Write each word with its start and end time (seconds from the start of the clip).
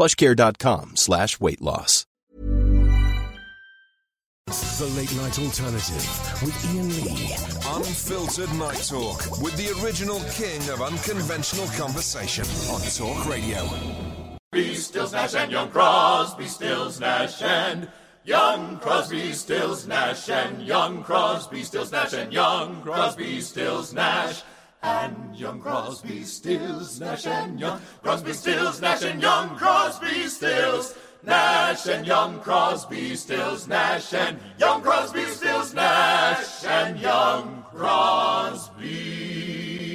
plushcare.com 0.00 0.96
slash 0.96 1.38
weight 1.40 1.60
loss. 1.60 2.06
The 4.46 4.86
Late 4.96 5.14
Night 5.14 5.38
Alternative 5.38 6.42
with 6.42 6.56
Iain 6.72 6.88
Lee. 6.88 7.34
Unfiltered 7.76 8.52
Night 8.54 8.82
Talk 8.88 9.42
with 9.42 9.54
the 9.58 9.68
original 9.84 10.18
king 10.32 10.60
of 10.70 10.80
unconventional 10.80 11.66
conversation 11.76 12.46
on 12.72 12.80
Talk 12.80 13.28
Radio. 13.28 13.68
Be 14.52 14.74
Stills, 14.74 15.12
Nash 15.12 15.34
and 15.34 15.52
Young 15.52 15.68
Crosby, 15.68 16.46
Stills, 16.46 16.98
Nash 16.98 17.42
and 17.42 17.86
Young 18.24 18.78
Crosby, 18.78 19.32
Stills, 19.34 19.86
Nash 19.86 20.30
and 20.30 20.62
Young 20.62 21.04
Crosby, 21.04 21.62
Stills, 21.62 21.92
Nash 21.92 22.14
and 22.14 22.32
Young 22.32 22.72
Crosby, 22.82 22.82
Stills, 23.42 23.92
Nash 23.92 23.92
and 23.92 23.92
Young 23.92 23.92
Crosby, 23.92 23.92
Stills, 23.92 23.92
Nash 23.92 24.42
and 24.82 25.36
Young 25.36 25.60
Crosby, 25.60 26.24
Stills, 26.24 27.00
Nash 27.00 27.26
and 27.26 27.60
Young 27.60 27.80
Crosby, 28.02 28.32
Stills. 28.32 28.80
Nash 28.80 29.02
and 29.02 29.20
Young 32.06 32.40
Crosby, 32.40 33.14
Stills, 33.14 33.68
Nash 33.68 34.14
and 34.14 34.40
Young 34.58 34.80
Crosby, 34.80 35.24
Stills, 35.26 35.74
Nash 35.74 36.64
and 36.64 36.98
Young 36.98 37.62
Crosby. 37.74 39.60
They 39.80 39.89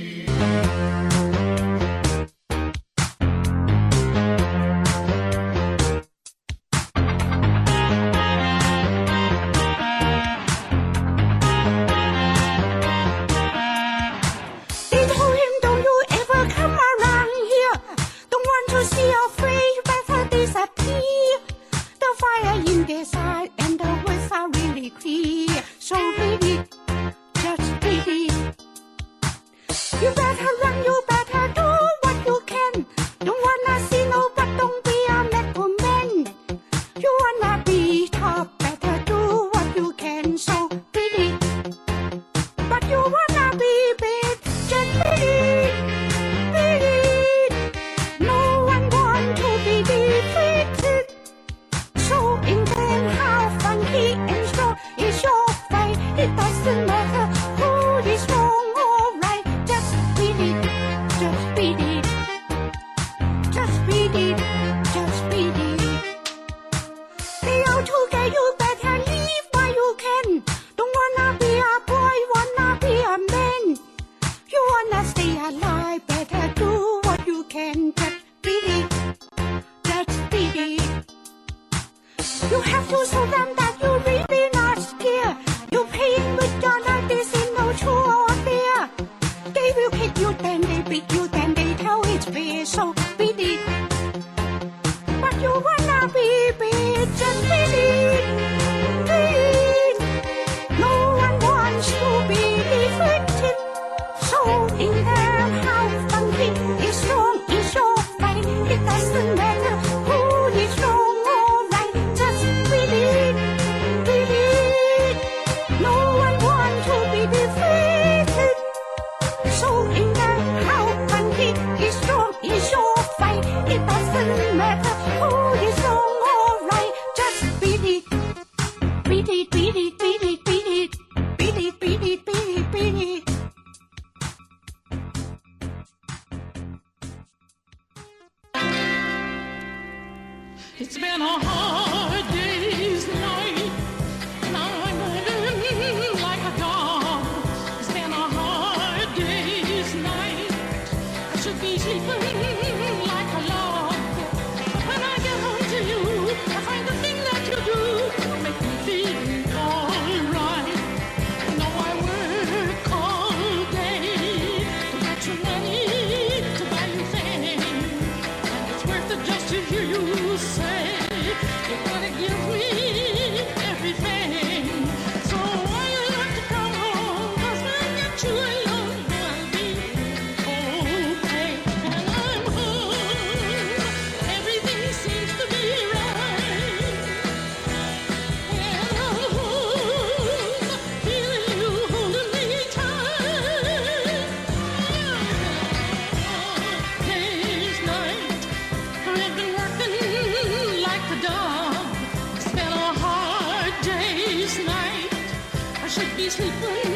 sleeping 206.30 206.95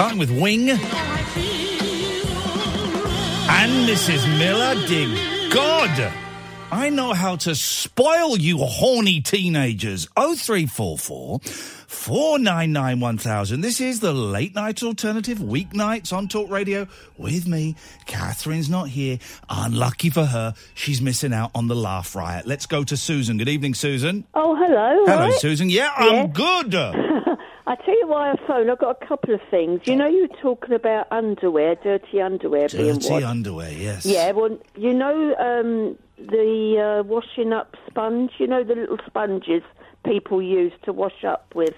Starting 0.00 0.18
with 0.18 0.30
Wing 0.30 0.68
You 0.68 0.76
know 0.78 0.80
I 0.82 1.22
feel 1.34 2.26
alright. 2.26 3.50
and 3.50 3.86
Mrs. 3.86 4.38
Miller. 4.38 4.74
Dear 4.86 5.50
God, 5.50 6.12
I 6.72 6.88
know 6.88 7.12
how 7.12 7.36
to 7.36 7.54
spoil 7.54 8.38
you 8.38 8.56
horny 8.56 9.20
teenagers. 9.20 10.08
0344 10.16 11.40
499 11.40 13.00
1000. 13.00 13.60
This 13.60 13.82
is 13.82 14.00
the 14.00 14.14
late 14.14 14.54
night 14.54 14.82
alternative, 14.82 15.36
weeknights 15.36 16.14
on 16.14 16.28
Talk 16.28 16.48
Radio 16.48 16.86
with 17.18 17.46
me. 17.46 17.76
Catherine's 18.06 18.70
not 18.70 18.88
here. 18.88 19.18
Unlucky 19.50 20.08
for 20.08 20.24
her, 20.24 20.54
she's 20.72 21.02
missing 21.02 21.34
out 21.34 21.50
on 21.54 21.66
the 21.68 21.76
laugh 21.76 22.16
riot. 22.16 22.46
Let's 22.46 22.64
go 22.64 22.84
to 22.84 22.96
Susan. 22.96 23.36
Good 23.36 23.50
evening, 23.50 23.74
Susan. 23.74 24.24
Oh, 24.32 24.56
hello. 24.56 25.04
Hello, 25.04 25.28
right. 25.28 25.34
Susan. 25.34 25.68
Yeah, 25.68 25.92
I'm 25.94 26.30
good. 26.32 26.74
I 27.66 27.76
tell 27.76 27.98
you 27.98 28.06
why 28.08 28.32
I 28.32 28.36
phone. 28.46 28.70
I've 28.70 28.78
got 28.78 28.98
a 29.02 29.06
couple 29.06 29.34
of 29.34 29.40
things. 29.50 29.82
You 29.84 29.94
know, 29.96 30.06
you 30.08 30.22
were 30.22 30.36
talking 30.40 30.74
about 30.74 31.06
underwear, 31.12 31.74
dirty 31.76 32.20
underwear 32.20 32.68
being 32.68 32.94
Dirty 32.98 33.10
washed. 33.12 33.26
underwear, 33.26 33.70
yes. 33.72 34.04
yeah, 34.06 34.32
well, 34.32 34.58
you 34.76 34.94
know 34.94 35.34
um, 35.36 35.96
the 36.18 36.98
uh, 37.00 37.02
washing 37.04 37.52
up 37.52 37.76
sponge. 37.88 38.32
You 38.38 38.46
know 38.46 38.64
the 38.64 38.74
little 38.74 38.98
sponges 39.06 39.62
people 40.04 40.40
use 40.42 40.72
to 40.84 40.92
wash 40.92 41.22
up 41.24 41.52
with 41.54 41.74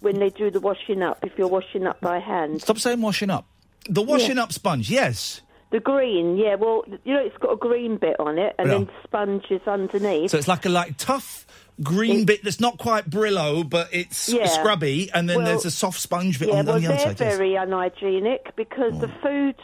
when 0.00 0.18
they 0.18 0.30
do 0.30 0.50
the 0.50 0.60
washing 0.60 1.02
up. 1.02 1.18
If 1.24 1.32
you're 1.36 1.48
washing 1.48 1.86
up 1.86 2.00
by 2.00 2.18
hand, 2.18 2.62
Stop 2.62 2.78
saying 2.78 3.00
washing 3.02 3.30
up. 3.30 3.46
The 3.88 4.02
washing 4.02 4.38
up 4.38 4.52
sponge, 4.52 4.90
yes. 4.90 5.40
the 5.70 5.80
green. 5.80 6.36
Yeah, 6.36 6.54
well, 6.56 6.84
you 7.04 7.12
know 7.14 7.20
it's 7.24 7.36
got 7.38 7.52
a 7.52 7.56
green 7.56 7.98
bit 7.98 8.18
on 8.18 8.38
it, 8.38 8.54
and 8.58 8.68
Yeah. 8.68 8.78
then 8.78 8.88
sponges 9.04 9.60
underneath. 9.66 10.30
So 10.30 10.38
it's 10.38 10.48
like 10.48 10.64
a 10.66 10.70
like 10.70 10.96
tough 10.96 11.46
green 11.82 12.24
bit 12.24 12.42
that's 12.44 12.60
not 12.60 12.78
quite 12.78 13.08
Brillo, 13.08 13.68
but 13.68 13.88
it's 13.92 14.28
Yeah. 14.28 14.46
scrubby, 14.46 15.10
and 15.14 15.28
then 15.28 15.38
Well, 15.38 15.46
there's 15.46 15.64
a 15.64 15.70
soft 15.70 16.00
sponge 16.00 16.38
bit 16.38 16.48
Yeah, 16.48 16.60
on, 16.60 16.66
well, 16.66 16.74
on 16.76 16.82
the 16.82 16.88
they're 17.16 17.36
very 17.36 17.54
unhygienic 17.54 18.54
because 18.56 18.98
the 19.00 19.08
food 19.22 19.54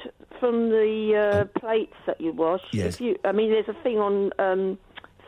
from 0.41 0.69
the 0.71 1.49
uh, 1.55 1.59
plates 1.61 1.95
that 2.07 2.21
you 2.21 2.33
wash. 2.33 2.63
Yes. 2.73 2.95
If 2.95 3.01
you, 3.01 3.19
I 3.25 3.33
mean, 3.33 3.51
there's 3.51 3.69
a 3.69 3.83
thing 3.83 3.99
on 3.99 4.31
um, 4.39 4.79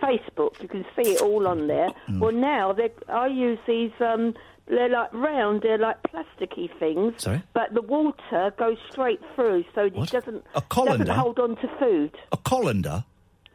Facebook. 0.03 0.61
You 0.63 0.69
can 0.69 0.85
see 0.95 1.13
it 1.13 1.21
all 1.21 1.47
on 1.47 1.69
there. 1.69 1.89
Mm. 2.09 2.21
Well, 2.21 2.33
now 2.33 2.77
I 3.09 3.27
use 3.29 3.59
these. 3.67 3.93
Um, 4.01 4.35
they're 4.69 4.89
like 4.89 5.13
round. 5.15 5.63
They're 5.63 5.79
like 5.79 5.97
plasticky 6.03 6.69
things. 6.79 7.15
Sorry? 7.23 7.43
But 7.55 7.73
the 7.73 7.83
water 7.83 8.53
goes 8.59 8.79
straight 8.91 9.21
through, 9.35 9.65
so 9.75 9.83
it 9.83 9.95
doesn't 10.11 10.45
A 10.55 10.61
colander? 10.63 11.05
doesn't 11.05 11.15
hold 11.21 11.39
on 11.39 11.57
to 11.57 11.69
food. 11.79 12.11
A 12.33 12.37
colander, 12.37 13.05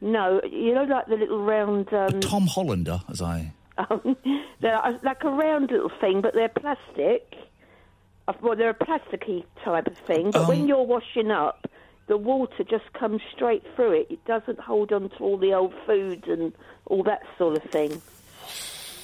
No, 0.01 0.42
you 0.44 0.74
know, 0.74 0.83
like 0.83 1.07
the 1.07 1.15
little 1.15 1.44
round. 1.44 1.94
Um, 1.94 2.19
Tom 2.21 2.48
Hollander, 2.48 3.01
as 3.09 3.21
I. 3.21 3.53
they're 4.59 5.00
like- 5.03 5.24
a 5.24 5.30
round 5.30 5.71
little 5.71 5.92
thing, 6.01 6.21
but 6.21 6.33
they're 6.33 6.50
plastic. 6.50 7.36
Uh, 8.27 8.33
Well, 8.42 8.56
they're 8.56 8.71
a 8.71 8.74
plasticky 8.74 9.45
type 9.63 9.88
of 9.88 9.98
thing. 9.98 10.31
But 10.31 10.42
Um, 10.44 10.48
when 10.48 10.68
you're 10.68 10.83
washing 10.83 11.31
up, 11.31 11.68
the 12.07 12.18
water 12.18 12.63
just 12.63 12.92
comes 12.94 13.21
straight 13.33 13.63
through 13.75 13.94
it. 13.94 14.07
It 14.09 14.25
doesn't 14.25 14.59
hold 14.59 14.92
on 14.92 15.09
to 15.09 15.18
all 15.24 15.38
the 15.38 15.53
old 15.53 15.74
food 15.86 16.27
and 16.27 16.51
all 16.88 17.04
that 17.04 17.21
sort 17.38 17.57
of 17.57 17.63
thing. 17.71 18.01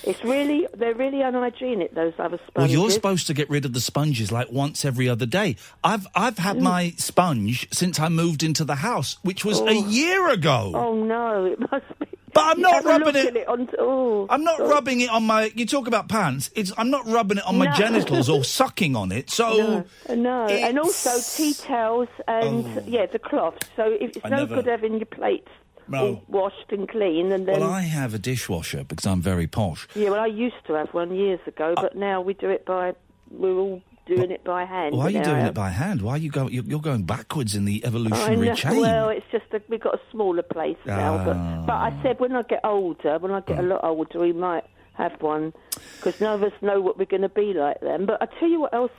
It's 0.03 0.23
really, 0.23 0.67
they're 0.77 0.93
really 0.95 1.21
unhygienic. 1.21 1.93
Those 1.93 2.13
other 2.19 2.37
sponges. 2.47 2.53
Well, 2.55 2.67
you're 2.69 2.91
supposed 2.91 3.27
to 3.27 3.33
get 3.33 3.49
rid 3.49 3.65
of 3.65 3.73
the 3.73 3.81
sponges 3.81 4.31
like 4.31 4.51
once 4.51 4.85
every 4.85 5.09
other 5.09 5.25
day. 5.25 5.55
I've 5.83 6.07
I've 6.15 6.35
Mm. 6.35 6.39
had 6.39 6.61
my 6.61 6.93
sponge 6.97 7.67
since 7.73 7.99
I 7.99 8.09
moved 8.09 8.43
into 8.43 8.63
the 8.63 8.75
house, 8.75 9.17
which 9.23 9.43
was 9.43 9.59
a 9.61 9.73
year 9.75 10.29
ago. 10.29 10.71
Oh 10.75 10.95
no, 11.03 11.45
it 11.45 11.59
must 11.59 11.85
be. 11.99 12.05
But 12.33 12.43
I'm 12.51 12.57
You 12.57 12.63
not 12.63 12.85
rubbing 12.85 13.15
it- 13.15 13.35
it 13.35 13.47
on. 13.47 13.67
Oh, 13.79 14.27
I'm 14.29 14.43
not 14.43 14.59
rubbing 14.59 15.01
it 15.01 15.09
on 15.09 15.23
my. 15.25 15.51
You 15.55 15.65
talk 15.65 15.87
about 15.87 16.07
pants. 16.07 16.51
It's. 16.55 16.71
I'm 16.77 16.91
not 16.91 17.07
rubbing 17.07 17.39
it 17.39 17.45
on 17.47 17.57
my 17.57 17.75
genitals 17.75 18.29
or 18.29 18.43
sucking 18.59 18.95
on 18.95 19.11
it. 19.11 19.31
So 19.31 19.83
No, 20.07 20.15
no. 20.15 20.45
and 20.45 20.77
also 20.77 21.09
tea 21.35 21.53
towels 21.55 22.09
and 22.27 22.65
Oh. 22.77 22.83
yeah, 22.85 23.07
the 23.07 23.17
cloth. 23.17 23.55
So 23.75 23.83
it's 23.99 24.19
I 24.23 24.29
no 24.29 24.35
never- 24.37 24.55
good 24.55 24.67
having 24.67 24.97
your 24.97 25.07
plates 25.07 25.49
No. 25.89 25.99
all 26.07 26.23
washed 26.27 26.71
and 26.71 26.87
clean, 26.89 27.31
and 27.31 27.47
then 27.47 27.59
Well, 27.61 27.69
I 27.71 27.81
have 27.81 28.13
a 28.13 28.19
dishwasher 28.19 28.83
because 28.83 29.05
I'm 29.05 29.21
very 29.21 29.47
posh. 29.47 29.87
yeah, 29.95 30.09
well, 30.09 30.19
I 30.21 30.27
used 30.27 30.55
to 30.67 30.73
have 30.73 30.93
one 30.93 31.15
years 31.15 31.39
ago, 31.47 31.73
but 31.75 31.95
now 31.95 32.21
we 32.21 32.33
do 32.33 32.49
it 32.49 32.65
by 32.65 32.93
we're 33.29 33.53
all 33.57 33.81
doing 34.05 34.31
it 34.31 34.43
by 34.45 34.63
hand. 34.63 34.95
Why 34.95 35.05
are 35.05 35.09
you 35.09 35.21
doing 35.23 35.45
it 35.45 35.53
by 35.53 35.69
hand? 35.69 36.01
Why 36.01 36.13
are 36.13 36.17
you 36.17 36.29
going? 36.31 36.53
You're, 36.53 36.63
you're 36.63 36.79
going 36.79 37.03
backwards 37.03 37.55
in 37.55 37.65
the 37.65 37.83
I 37.83 37.87
evolutionary 37.87 38.55
chain. 38.55 38.79
Well, 38.79 39.09
it's 39.09 39.25
just 39.33 39.43
that 39.51 39.69
we've 39.69 39.81
got 39.81 39.95
a 39.95 40.01
smaller 40.11 40.43
place 40.43 40.77
now. 40.85 41.15
Ah. 41.17 41.25
But, 41.25 41.65
but 41.67 41.73
I 41.73 41.99
said 42.03 42.19
when 42.19 42.31
I 42.33 42.43
get 42.43 42.61
older, 42.63 43.17
when 43.19 43.31
I 43.31 43.41
get 43.41 43.59
a 43.59 43.61
Mm. 43.63 43.69
lot 43.71 43.83
older, 43.83 44.19
we 44.19 44.31
might 44.31 44.63
have 44.93 45.21
one 45.21 45.53
because 45.97 46.19
none 46.21 46.33
of 46.35 46.43
us 46.43 46.53
know 46.61 46.79
what 46.81 46.97
we're 46.97 47.05
going 47.05 47.21
to 47.21 47.29
be 47.29 47.53
like 47.53 47.81
then. 47.81 48.05
But 48.05 48.21
I 48.21 48.27
tell 48.39 48.47
you 48.49 48.61
what 48.61 48.73
else. 48.73 48.91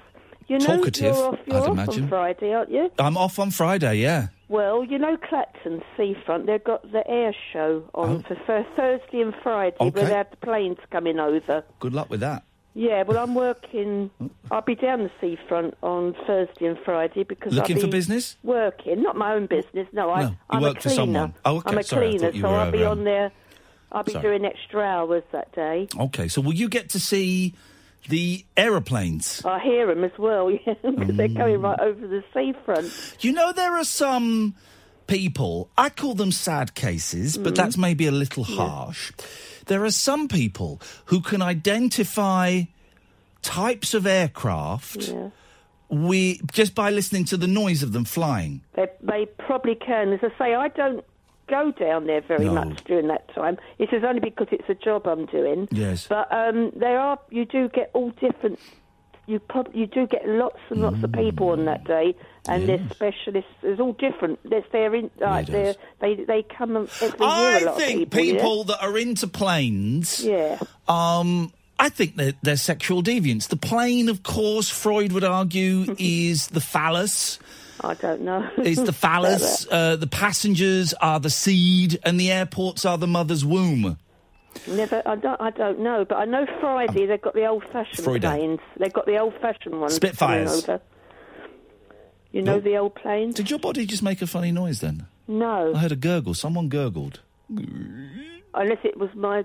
You 0.48 0.58
know, 0.58 0.66
Talkative, 0.66 1.14
you're 1.14 1.26
off, 1.26 1.38
you're 1.46 1.56
I'd 1.56 1.62
off 1.62 1.68
imagine. 1.68 2.02
on 2.04 2.08
Friday, 2.08 2.52
aren't 2.54 2.70
you? 2.70 2.90
I'm 2.98 3.16
off 3.16 3.38
on 3.38 3.50
Friday. 3.50 3.96
Yeah. 3.96 4.28
Well, 4.48 4.82
you 4.82 4.98
know 4.98 5.18
Clacton 5.18 5.82
Seafront, 5.96 6.46
they've 6.46 6.64
got 6.64 6.90
the 6.90 7.06
air 7.06 7.34
show 7.52 7.84
on 7.94 8.22
for, 8.22 8.34
for 8.46 8.66
Thursday 8.74 9.20
and 9.20 9.34
Friday 9.42 9.76
Oh. 9.78 9.88
Okay. 9.88 10.00
where 10.00 10.08
they 10.08 10.14
have 10.16 10.30
the 10.30 10.36
planes 10.38 10.78
coming 10.90 11.18
over. 11.20 11.62
Good 11.80 11.92
luck 11.92 12.08
with 12.08 12.20
that. 12.20 12.44
Yeah, 12.74 13.02
well, 13.02 13.18
I'm 13.18 13.34
working. 13.34 14.10
I'll 14.50 14.62
be 14.62 14.74
down 14.76 15.02
the 15.02 15.10
seafront 15.20 15.74
on 15.82 16.14
Thursday 16.26 16.66
and 16.66 16.78
Friday 16.84 17.24
because 17.24 17.52
Looking 17.52 17.76
I'll 17.76 17.80
for 17.82 17.86
be 17.88 17.92
business? 17.92 18.36
Working, 18.42 19.02
not 19.02 19.16
my 19.16 19.34
own 19.34 19.46
business. 19.46 19.88
No, 19.92 20.10
I, 20.10 20.22
No, 20.22 20.36
I'm 20.48 20.62
work 20.62 20.78
a 20.78 20.80
for 20.80 20.88
cleaner. 20.88 20.96
someone. 21.02 21.34
Oh, 21.44 21.56
okay, 21.56 21.70
I'm 21.72 21.78
a 21.78 21.82
sorry, 21.82 22.10
cleaner, 22.18 22.32
so 22.40 22.48
I'll 22.48 22.70
be 22.70 22.84
um, 22.84 22.98
on 22.98 23.04
there. 23.04 23.32
I'll 23.90 24.04
be 24.04 24.12
sorry. 24.12 24.22
doing 24.22 24.44
extra 24.44 24.80
hours 24.82 25.24
that 25.32 25.52
day. 25.54 25.88
Okay. 25.98 26.28
So 26.28 26.40
will 26.40 26.54
you 26.54 26.68
get 26.68 26.88
to 26.90 27.00
see 27.00 27.54
the 28.08 28.44
aeroplanes? 28.56 29.42
I 29.44 29.58
hear 29.60 29.86
them 29.86 30.04
as 30.04 30.12
well, 30.18 30.50
yeah, 30.66 30.74
because 30.82 31.16
they're 31.16 31.28
coming 31.28 31.60
right 31.60 31.80
over 31.80 32.06
the 32.06 32.22
seafront. 32.34 33.16
You 33.20 33.32
know, 33.32 33.52
there 33.52 33.74
are 33.76 33.84
some 33.84 34.54
people, 35.06 35.70
I 35.78 35.88
call 35.90 36.14
them 36.14 36.32
sad 36.32 36.74
cases, 36.74 37.36
Mm. 37.38 37.44
but 37.44 37.54
that's 37.54 37.76
maybe 37.76 38.06
a 38.06 38.10
little 38.12 38.44
harsh. 38.44 39.12
There 39.66 39.84
are 39.84 39.90
some 39.90 40.28
people 40.28 40.80
who 41.06 41.20
can 41.20 41.42
identify 41.42 42.62
types 43.42 43.94
of 43.94 44.06
aircraft 44.06 45.08
Yeah. 45.08 45.30
we, 45.90 46.40
just 46.52 46.74
by 46.74 46.90
listening 46.90 47.24
to 47.26 47.36
the 47.36 47.46
noise 47.46 47.82
of 47.82 47.92
them 47.92 48.04
flying. 48.04 48.62
They, 48.74 48.88
they 49.02 49.26
probably 49.38 49.74
can. 49.74 50.12
As 50.12 50.20
I 50.22 50.38
say, 50.38 50.54
I 50.54 50.68
don't 50.68 51.04
go 51.48 51.72
down 51.72 52.06
there 52.06 52.20
very 52.20 52.44
No. 52.44 52.54
much 52.54 52.84
during 52.84 53.08
that 53.08 53.32
time. 53.34 53.56
It 53.78 53.92
is 53.92 54.04
only 54.04 54.20
because 54.20 54.48
it's 54.52 54.68
a 54.68 54.74
job 54.74 55.06
I'm 55.06 55.26
doing. 55.26 55.68
Yes. 55.70 56.06
But 56.08 56.30
um, 56.32 56.70
there 56.76 56.98
are, 57.00 57.18
you 57.30 57.44
do 57.44 57.68
get 57.68 57.90
all 57.94 58.10
different. 58.10 58.58
You 59.26 59.38
prob- 59.40 59.74
you 59.74 59.86
do 59.86 60.06
get 60.06 60.26
lots 60.26 60.58
and 60.70 60.80
lots 60.80 61.02
of 61.02 61.12
people 61.12 61.50
on 61.50 61.66
that 61.66 61.84
day, 61.84 62.16
and 62.48 62.62
Yes. 62.66 62.78
there's 62.80 62.90
specialists. 62.92 63.50
There's 63.60 63.78
all 63.78 63.92
different. 63.92 64.38
There's 64.48 64.64
they're 64.72 64.94
in 64.94 65.10
like 65.20 65.48
they 65.48 65.74
they 66.00 66.42
come 66.56 66.76
every 66.78 67.08
year. 67.08 67.14
I 67.20 67.58
a 67.60 67.64
lot 67.66 67.76
think 67.76 68.02
of 68.04 68.10
people, 68.10 68.34
people 68.36 68.64
that 68.64 68.82
are 68.82 68.96
into 68.96 69.26
planes, 69.28 70.24
Yeah. 70.24 70.58
um, 70.88 71.52
I 71.78 71.90
think 71.90 72.16
they're, 72.16 72.32
they're 72.42 72.56
sexual 72.56 73.02
deviants. 73.02 73.48
The 73.48 73.56
plane, 73.58 74.08
of 74.08 74.22
course, 74.22 74.70
Freud 74.70 75.12
would 75.12 75.24
argue, 75.24 75.94
is 75.98 76.46
the 76.46 76.62
phallus. 76.62 77.38
I 77.80 77.94
don't 77.94 78.22
know. 78.22 78.48
Is 78.58 78.82
the 78.82 78.92
phallus, 79.04 79.66
uh, 79.70 79.96
the 79.96 80.06
passengers 80.06 80.94
are 80.94 81.20
the 81.20 81.30
seed, 81.30 81.98
and 82.04 82.18
the 82.18 82.30
airports 82.30 82.84
are 82.84 82.98
the 82.98 83.06
mother's 83.06 83.44
womb. 83.44 83.98
Never, 84.66 85.02
I 85.06 85.14
don't, 85.16 85.40
I 85.40 85.50
don't 85.50 85.80
know, 85.80 86.04
but 86.04 86.16
I 86.16 86.24
know 86.24 86.44
Friday 86.60 87.06
they've 87.06 87.20
got 87.20 87.34
the 87.34 87.46
old-fashioned 87.46 88.04
Friday. 88.04 88.26
planes. 88.26 88.60
They've 88.76 88.92
got 88.92 89.06
the 89.06 89.18
old-fashioned 89.18 89.80
ones. 89.80 89.94
Spitfires. 89.94 90.68
You 92.32 92.42
know 92.42 92.60
the 92.60 92.76
old 92.76 92.94
planes? 92.94 93.34
Did 93.34 93.50
your 93.50 93.58
body 93.58 93.86
just 93.86 94.02
make 94.02 94.20
a 94.20 94.26
funny 94.26 94.52
noise 94.52 94.80
then? 94.80 95.06
No, 95.26 95.72
I 95.74 95.78
heard 95.78 95.92
a 95.92 95.96
gurgle. 95.96 96.34
Someone 96.34 96.68
gurgled. 96.68 97.20
unless 97.48 98.78
it 98.84 98.98
was 98.98 99.10
my 99.14 99.44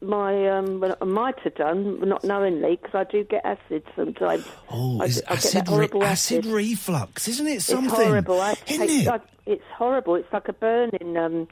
my 0.00 0.48
um, 0.48 0.80
well, 0.80 0.96
I 1.00 1.04
might 1.04 1.38
have 1.40 1.54
done, 1.54 2.00
not 2.00 2.24
knowingly, 2.24 2.78
because 2.80 2.94
I 2.94 3.10
do 3.10 3.24
get 3.24 3.44
acid 3.44 3.82
sometimes. 3.94 4.44
Oh, 4.70 5.00
I, 5.00 5.04
is 5.04 5.22
I 5.28 5.34
acid, 5.34 5.68
re- 5.68 5.84
acid 5.86 6.02
acid. 6.02 6.46
reflux? 6.46 7.28
Isn't 7.28 7.46
it 7.46 7.62
Something. 7.62 7.86
It's 7.86 7.94
horrible. 7.94 8.40
I 8.40 8.54
Isn't 8.66 8.86
take, 8.86 9.06
it? 9.06 9.08
I, 9.08 9.20
it's 9.46 9.64
horrible. 9.76 10.14
It's 10.16 10.32
like 10.32 10.48
a 10.48 10.52
burning. 10.52 11.16
Um, 11.16 11.48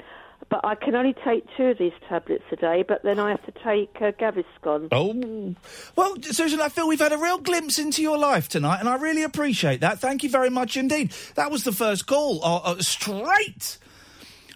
but 0.51 0.61
I 0.63 0.75
can 0.75 0.95
only 0.95 1.15
take 1.25 1.47
two 1.57 1.65
of 1.69 1.79
these 1.79 1.93
tablets 2.09 2.45
a 2.53 2.57
day. 2.57 2.85
But 2.87 3.03
then 3.03 3.19
I 3.19 3.31
have 3.31 3.45
to 3.47 3.53
take 3.65 3.97
uh, 4.01 4.13
Gaviscon. 4.13 4.89
Oh. 4.93 5.55
Well, 5.97 6.17
Susan, 6.21 6.61
I 6.61 6.69
feel 6.69 6.87
we've 6.87 7.01
had 7.01 7.13
a 7.13 7.19
real 7.19 7.39
glimpse 7.39 7.79
into 7.79 8.03
your 8.03 8.19
life 8.19 8.49
tonight, 8.49 8.81
and 8.81 8.89
I 8.89 8.97
really 8.97 9.23
appreciate 9.23 9.81
that. 9.81 10.01
Thank 10.01 10.23
you 10.23 10.29
very 10.29 10.51
much 10.51 10.77
indeed. 10.77 11.13
That 11.37 11.51
was 11.51 11.65
the 11.65 11.73
first 11.73 12.07
call, 12.07 12.45
uh, 12.45 12.57
uh, 12.59 12.83
straight 12.83 13.79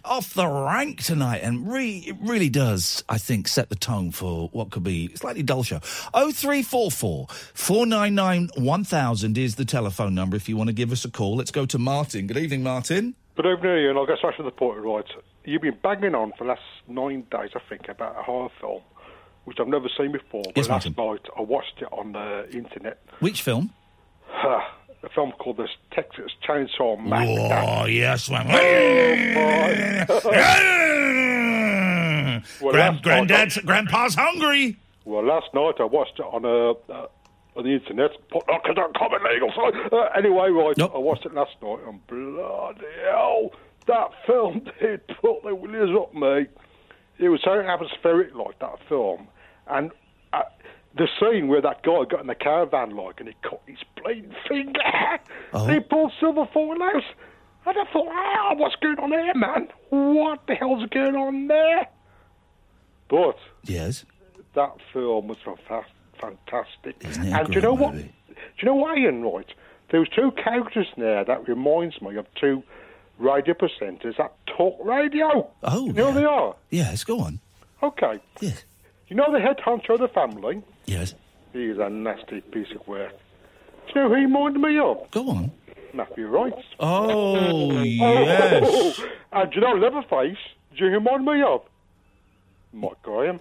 off 0.05 0.33
the 0.33 0.47
rank 0.47 1.03
tonight, 1.03 1.39
and 1.43 1.71
re- 1.71 2.03
it 2.07 2.15
really 2.21 2.49
does, 2.49 3.03
I 3.09 3.17
think, 3.17 3.47
set 3.47 3.69
the 3.69 3.75
tone 3.75 4.11
for 4.11 4.49
what 4.49 4.69
could 4.71 4.83
be 4.83 5.09
a 5.13 5.17
slightly 5.17 5.43
dull 5.43 5.63
show. 5.63 5.79
0344 5.79 7.27
499 7.53 8.49
1000 8.63 9.37
is 9.37 9.55
the 9.55 9.65
telephone 9.65 10.15
number 10.15 10.35
if 10.35 10.47
you 10.49 10.57
want 10.57 10.67
to 10.67 10.73
give 10.73 10.91
us 10.91 11.05
a 11.05 11.11
call. 11.11 11.35
Let's 11.35 11.51
go 11.51 11.65
to 11.65 11.77
Martin. 11.77 12.27
Good 12.27 12.37
evening, 12.37 12.63
Martin. 12.63 13.15
Good 13.35 13.45
evening, 13.45 13.87
and 13.89 13.97
I'll 13.97 14.05
get 14.05 14.17
straight 14.17 14.35
to 14.37 14.43
the 14.43 14.51
point, 14.51 14.79
right? 14.79 15.05
You've 15.45 15.61
been 15.61 15.77
banging 15.81 16.15
on 16.15 16.31
for 16.37 16.43
the 16.43 16.49
last 16.49 16.61
nine 16.87 17.25
days, 17.31 17.51
I 17.55 17.59
think, 17.69 17.87
about 17.87 18.17
a 18.19 18.23
horror 18.23 18.49
film, 18.59 18.81
which 19.45 19.57
I've 19.59 19.67
never 19.67 19.87
seen 19.97 20.11
before. 20.11 20.43
But 20.43 20.57
Yes, 20.57 20.67
last 20.69 20.85
Martin. 20.97 21.21
night 21.23 21.25
I 21.37 21.41
watched 21.41 21.81
it 21.81 21.87
on 21.91 22.11
the 22.11 22.49
internet. 22.51 22.99
Which 23.19 23.41
film? 23.41 23.71
Ah, 24.31 24.75
a 25.03 25.09
film 25.09 25.31
called 25.33 25.57
The 25.57 25.67
Texas 25.91 26.31
Chainsaw 26.47 26.99
Massacre. 27.01 27.65
Oh, 27.81 27.85
yes, 27.85 28.29
man. 28.31 28.47
Well, 32.61 32.71
Grand, 32.73 33.01
granddad's, 33.01 33.57
night- 33.57 33.65
grandpa's 33.65 34.15
hungry. 34.15 34.77
Well, 35.05 35.23
last 35.25 35.53
night 35.53 35.73
I 35.79 35.85
watched 35.85 36.19
it 36.19 36.23
on 36.25 36.45
uh, 36.45 36.73
uh, 36.93 37.07
on 37.55 37.63
the 37.63 37.71
internet. 37.73 38.11
But 38.31 38.43
not 38.47 38.63
because 38.63 38.77
I'm 38.79 38.93
common 38.93 39.21
legal. 39.23 39.51
So 39.55 39.97
uh, 39.97 40.09
anyway, 40.15 40.49
right, 40.49 40.79
I 40.79 40.97
watched 40.97 41.25
it 41.25 41.33
last 41.33 41.55
night, 41.61 41.79
and 41.87 42.05
bloody 42.07 42.85
hell, 43.09 43.51
that 43.87 44.09
film 44.27 44.59
did 44.79 45.05
put 45.07 45.43
the 45.43 45.55
willies 45.55 45.95
up 45.99 46.13
me. 46.13 46.45
It 47.17 47.29
was 47.29 47.41
so 47.43 47.59
atmospheric, 47.59 48.35
like 48.35 48.59
that 48.59 48.75
film, 48.87 49.27
and. 49.67 49.91
The 50.95 51.07
scene 51.19 51.47
where 51.47 51.61
that 51.61 51.83
guy 51.83 52.03
got 52.09 52.21
in 52.21 52.27
the 52.27 52.35
caravan, 52.35 52.91
like, 52.95 53.19
and 53.19 53.29
he 53.29 53.35
cut 53.43 53.61
his 53.67 53.77
bleeding 54.01 54.33
finger, 54.47 54.79
Oh. 55.53 55.65
and 55.65 55.73
he 55.73 55.79
pulled 55.79 56.11
silver 56.19 56.47
falling 56.53 56.81
out. 56.81 57.03
And 57.65 57.77
I 57.77 57.83
thought, 57.93 58.07
oh, 58.09 58.53
what's 58.55 58.75
going 58.77 58.97
on 58.99 59.11
here, 59.11 59.33
man? 59.35 59.67
What 59.89 60.47
the 60.47 60.55
hell's 60.55 60.89
going 60.89 61.15
on 61.15 61.47
there? 61.47 61.87
But 63.09 63.37
Yes. 63.63 64.05
that 64.55 64.71
film 64.93 65.27
was 65.27 65.37
fantastic. 66.19 66.95
Isn't 67.01 67.27
it 67.27 67.31
a 67.31 67.37
and 67.39 67.47
do 67.47 67.53
you 67.53 67.61
know 67.61 67.73
what? 67.73 67.93
Do 67.93 68.03
you 68.59 68.65
know 68.65 68.75
what, 68.75 68.97
Iain? 68.97 69.21
Right, 69.23 69.51
there 69.91 69.99
was 69.99 70.09
two 70.09 70.31
characters 70.31 70.87
in 70.95 71.03
there 71.03 71.23
that 71.23 71.47
reminds 71.47 72.01
me 72.01 72.15
of 72.15 72.25
two 72.35 72.63
radio 73.19 73.53
presenters 73.53 74.19
at 74.19 74.33
Talk 74.47 74.77
Radio. 74.83 75.49
Oh, 75.63 75.87
you 75.87 75.93
know 75.93 76.11
who 76.11 76.19
they 76.19 76.25
are? 76.25 76.55
Yes, 76.69 77.03
go 77.03 77.19
on. 77.19 77.39
Okay. 77.83 78.19
Yes. 78.41 78.63
You 79.07 79.15
know 79.15 79.31
the 79.31 79.39
head 79.39 79.57
honcho 79.57 79.91
of 79.95 79.99
the 79.99 80.07
family? 80.07 80.61
Yes. 80.89 81.13
He's 81.53 81.77
a 81.77 81.89
nasty 81.89 82.41
piece 82.41 82.71
of 82.75 82.87
work. 82.87 83.13
Do 83.87 83.93
you 83.95 84.01
know 84.01 84.09
who 84.09 84.15
he 84.15 84.21
reminded 84.21 84.59
me 84.61 84.79
of? 84.79 85.09
Go 85.11 85.29
on. 85.29 85.51
Matthew 85.93 86.27
Wright. 86.27 86.53
Oh, 86.79 87.81
yes. 87.83 89.01
and 89.31 89.51
do 89.51 89.55
you 89.55 89.61
know 89.61 89.73
Leatherface? 89.73 90.37
Do 90.77 90.85
you 90.85 90.91
remind 90.91 91.25
me 91.25 91.41
of? 91.41 91.61
Mike 92.73 93.01
Graham. 93.01 93.39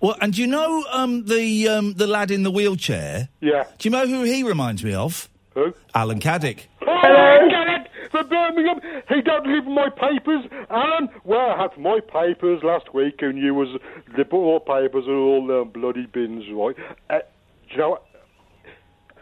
Well, 0.00 0.16
and 0.20 0.32
do 0.34 0.40
you 0.40 0.46
know 0.46 0.84
um, 0.92 1.24
the 1.26 1.68
um, 1.68 1.94
the 1.94 2.06
lad 2.06 2.30
in 2.30 2.42
the 2.42 2.50
wheelchair? 2.50 3.28
Yeah. 3.40 3.64
Do 3.78 3.88
you 3.88 3.90
know 3.90 4.06
who 4.06 4.22
he 4.24 4.42
reminds 4.42 4.84
me 4.84 4.92
of? 4.94 5.28
Who? 5.54 5.72
Alan 5.94 6.20
Caddick. 6.20 6.66
Hello, 6.80 7.48
Garrett, 7.48 7.73
for 8.14 8.24
Birmingham. 8.24 8.80
He 9.08 9.22
don't 9.22 9.46
live 9.46 9.64
my 9.64 9.88
papers, 9.90 10.44
Alan. 10.70 11.08
Well, 11.24 11.50
I 11.50 11.62
had 11.62 11.80
my 11.80 11.98
papers 12.00 12.60
last 12.62 12.94
week, 12.94 13.16
and 13.20 13.36
you 13.36 13.54
was 13.54 13.68
the 14.16 14.24
all 14.30 14.60
papers 14.60 15.04
are 15.08 15.14
all 15.14 15.62
um, 15.62 15.70
bloody 15.70 16.06
bins, 16.06 16.44
right? 16.52 16.76
Uh, 17.10 17.18
do 17.18 17.70
you 17.70 17.78
know 17.78 17.90
what? 17.90 18.04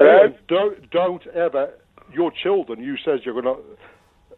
Iain, 0.00 0.34
don't 0.48 0.90
don't 0.90 1.26
ever 1.28 1.74
your 2.12 2.30
children. 2.42 2.82
You 2.82 2.96
says 3.04 3.20
you're 3.24 3.40
gonna 3.40 3.56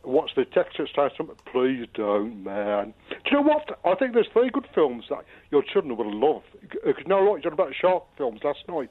watch 0.04 0.30
the 0.36 0.44
Texas 0.44 0.88
Chainsaw. 0.96 1.34
Please 1.50 1.86
don't, 1.94 2.44
man. 2.44 2.94
Do 3.10 3.16
you 3.30 3.36
know 3.38 3.42
what? 3.42 3.78
I 3.84 3.94
think 3.96 4.14
there's 4.14 4.28
three 4.32 4.50
good 4.50 4.68
films 4.74 5.04
that 5.10 5.24
your 5.50 5.62
children 5.72 5.96
will 5.96 6.14
love. 6.14 6.42
Because 6.60 6.94
you 6.98 7.08
know 7.08 7.24
what? 7.24 7.42
You're 7.42 7.52
about 7.52 7.72
shark 7.80 8.04
films 8.16 8.40
last 8.44 8.60
night. 8.68 8.90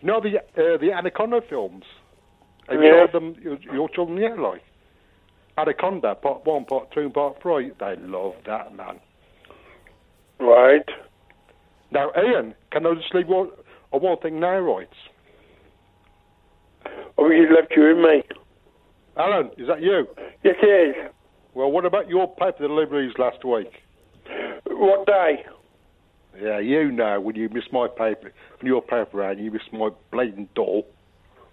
You 0.00 0.08
know 0.08 0.20
the 0.20 0.38
uh, 0.38 0.78
the 0.78 0.92
Anaconda 0.92 1.40
films. 1.48 1.84
Have 2.68 2.80
you 2.80 2.86
Yeah. 2.86 2.92
heard 2.94 3.12
them? 3.12 3.34
Your, 3.40 3.58
your 3.72 3.88
children 3.88 4.18
yet, 4.18 4.38
like 4.38 4.62
Anaconda 5.56 6.14
Part 6.16 6.44
One, 6.44 6.64
Part 6.64 6.90
Two, 6.92 7.10
Part 7.10 7.40
Three. 7.42 7.72
They 7.80 7.96
love 7.96 8.34
that, 8.46 8.74
man. 8.74 9.00
Right. 10.38 10.84
Now, 11.90 12.10
Iain, 12.16 12.54
can 12.70 12.86
I 12.86 12.94
just 12.94 13.14
leave 13.14 13.28
one, 13.28 13.50
on 13.92 14.02
one 14.02 14.18
thing 14.18 14.38
now, 14.38 14.58
right? 14.58 14.88
Oh, 17.16 17.28
you 17.30 17.48
left 17.54 17.72
you 17.74 17.86
in 17.86 18.02
me. 18.02 18.22
Alan, 19.16 19.50
is 19.56 19.66
that 19.66 19.82
you? 19.82 20.06
Yes, 20.44 20.54
it 20.62 20.96
is. 20.96 21.10
Well, 21.54 21.72
what 21.72 21.84
about 21.84 22.08
your 22.08 22.28
paper 22.36 22.68
deliveries 22.68 23.14
last 23.18 23.44
week? 23.44 23.70
What 24.66 25.06
day? 25.06 25.44
Yeah, 26.40 26.60
you 26.60 26.92
know 26.92 27.18
when 27.20 27.34
you 27.34 27.48
miss 27.48 27.64
my 27.72 27.88
paper, 27.88 28.32
when 28.60 28.66
your 28.66 28.82
paper 28.82 29.08
ran, 29.14 29.38
you 29.38 29.50
miss 29.50 29.62
my 29.72 29.88
bleeding 30.12 30.48
doll. 30.54 30.86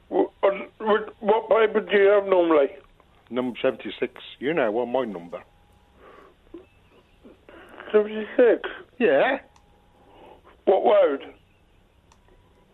What, 0.10 0.32
what, 0.42 1.16
what 1.20 1.50
paper 1.50 1.82
do 1.82 1.98
you 1.98 2.10
have 2.10 2.26
normally? 2.26 2.68
Number 3.30 3.58
76. 3.62 4.14
You 4.40 4.54
know, 4.54 4.72
well, 4.72 4.86
my 4.86 5.06
number. 5.06 5.42
76. 7.92 8.70
Yeah? 9.00 9.40
What 10.66 10.84
road? 10.84 11.34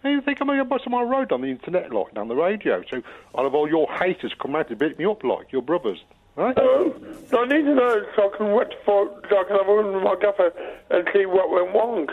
How 0.04 0.10
do 0.10 0.16
you 0.16 0.22
think 0.22 0.42
I'm 0.42 0.48
going 0.48 0.58
to 0.58 0.66
bust 0.66 0.86
on 0.88 0.92
my 0.92 1.04
road 1.04 1.32
on 1.32 1.42
the 1.42 1.48
internet, 1.48 1.94
like, 1.94 2.16
down 2.16 2.28
the 2.28 2.36
radio? 2.36 2.84
So 2.90 3.02
I'll 3.36 3.44
have 3.44 3.54
all 3.54 3.70
your 3.70 3.88
haters 3.94 4.34
come 4.42 4.56
out 4.56 4.68
to 4.70 4.76
beat 4.76 4.98
me 4.98 5.06
up, 5.06 5.24
like, 5.24 5.52
your 5.52 5.62
brothers. 5.62 6.00
Right? 6.36 6.56
No, 6.58 6.94
I 7.34 7.46
need 7.46 7.64
to 7.66 7.76
know 7.76 8.02
so 8.16 8.32
I 8.34 8.38
can 8.38 8.48
rectify, 8.48 9.04
so 9.30 9.38
I 9.38 9.44
can 9.48 9.58
have 9.58 9.68
a 9.68 9.74
look 9.74 9.96
at 9.96 10.04
my 10.04 10.16
gaffer 10.20 10.54
and 10.90 11.08
see 11.14 11.26
what 11.26 11.52
went 11.52 11.76
wrong. 11.76 12.08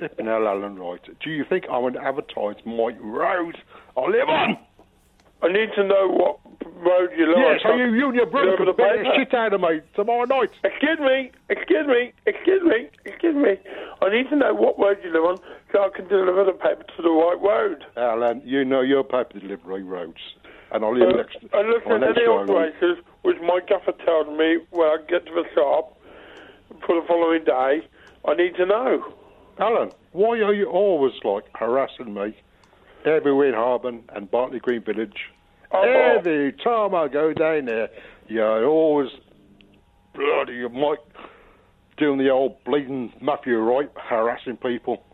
Flipping 0.00 0.26
hell, 0.26 0.48
Alan, 0.48 0.76
right. 0.76 1.00
Do 1.22 1.30
you 1.30 1.44
think 1.44 1.66
I 1.70 1.76
would 1.76 1.94
advertise 1.96 2.56
my 2.64 2.96
road 3.00 3.56
I 3.96 4.00
live 4.00 4.28
on? 4.30 4.56
I 5.42 5.48
need 5.52 5.68
to 5.76 5.84
know 5.84 6.08
what 6.08 6.40
road 6.80 7.10
you 7.16 7.28
live 7.28 7.36
Yeah, 7.36 7.52
on. 7.52 7.60
so 7.62 7.74
you, 7.76 7.92
you 7.94 8.06
and 8.08 8.14
your 8.16 8.26
brother 8.26 8.56
the 8.56 8.72
beat 8.72 9.04
the 9.04 9.12
shit 9.14 9.34
out 9.34 9.52
of 9.52 9.60
me 9.60 9.80
tomorrow 9.94 10.24
night. 10.24 10.50
Excuse 10.64 10.98
me, 11.00 11.30
excuse 11.50 11.86
me, 11.86 12.12
excuse 12.26 12.62
me, 12.64 12.88
excuse 13.04 13.36
me. 13.36 13.56
I 14.00 14.08
need 14.08 14.28
to 14.30 14.36
know 14.36 14.54
what 14.54 14.78
road 14.78 14.96
you 15.04 15.12
live 15.12 15.24
on 15.24 15.36
so 15.72 15.84
I 15.84 15.90
can 15.94 16.08
deliver 16.08 16.44
the 16.44 16.52
paper 16.52 16.82
to 16.96 17.02
the 17.02 17.10
right 17.10 17.38
road. 17.40 17.84
Alan, 17.96 18.40
you 18.44 18.64
know 18.64 18.80
your 18.80 19.04
paper 19.04 19.38
delivery 19.38 19.82
roads. 19.82 20.20
And 20.72 20.82
I'll 20.84 20.96
live 20.96 21.10
Uh, 21.12 21.16
next 21.16 21.36
I 21.52 21.60
looked 21.62 21.86
or 21.86 21.96
at 21.96 22.16
any 22.16 22.24
operators, 22.26 22.98
which 23.22 23.36
my 23.42 23.60
gaffer 23.68 23.92
tells 24.04 24.28
me 24.38 24.58
when 24.70 24.88
I 24.88 24.96
get 25.08 25.26
to 25.26 25.32
the 25.32 25.44
shop 25.54 25.98
for 26.86 27.00
the 27.00 27.06
following 27.06 27.44
day. 27.44 27.86
I 28.26 28.34
need 28.34 28.54
to 28.56 28.64
know. 28.66 29.12
Alan, 29.60 29.90
why 30.12 30.38
are 30.40 30.54
you 30.54 30.66
always 30.66 31.12
like 31.22 31.44
harassing 31.54 32.14
me 32.14 32.34
everywhere 33.04 33.48
in 33.48 33.54
Harborne 33.54 34.04
and 34.08 34.30
Bartley 34.30 34.58
Green 34.58 34.82
Village? 34.82 35.28
Oh, 35.70 35.82
Every 35.82 36.52
time 36.52 36.94
I 36.94 37.08
go 37.08 37.34
down 37.34 37.66
there, 37.66 37.90
you're 38.26 38.66
always 38.66 39.10
bloody 40.14 40.54
you 40.54 40.68
might 40.70 40.98
doing 41.98 42.18
the 42.18 42.30
old 42.30 42.64
bleeding 42.64 43.12
Matthew 43.20 43.58
Wright, 43.58 43.90
harassing 43.96 44.56
people 44.56 45.04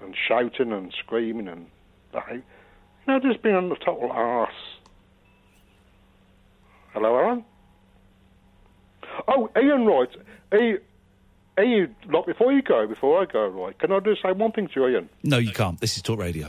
and 0.00 0.14
shouting 0.28 0.72
and 0.72 0.94
screaming 1.04 1.48
and 1.48 1.66
that. 2.12 2.32
you 2.32 2.42
know, 3.08 3.18
just 3.18 3.42
being 3.42 3.56
on 3.56 3.68
the 3.68 3.76
total 3.76 4.10
arse. 4.12 4.52
Hello, 6.92 7.18
Alan. 7.18 7.44
Oh, 9.26 9.50
Iain, 9.56 9.84
right. 9.84 10.80
Iain, 11.58 11.68
Iain, 11.68 11.94
like 12.12 12.26
before 12.26 12.52
you 12.52 12.62
go, 12.62 12.86
before 12.86 13.22
I 13.22 13.26
go, 13.26 13.48
right? 13.48 13.78
Can 13.78 13.92
I 13.92 14.00
just 14.00 14.22
say 14.22 14.32
one 14.32 14.52
thing 14.52 14.68
to 14.68 14.72
you, 14.76 14.86
Iain? 14.86 15.08
No, 15.22 15.38
you 15.38 15.52
can't. 15.52 15.80
This 15.80 15.96
is 15.96 16.02
Talk 16.02 16.18
Radio. 16.18 16.48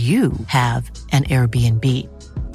you 0.00 0.32
have 0.46 0.88
an 1.12 1.24
Airbnb. 1.24 1.84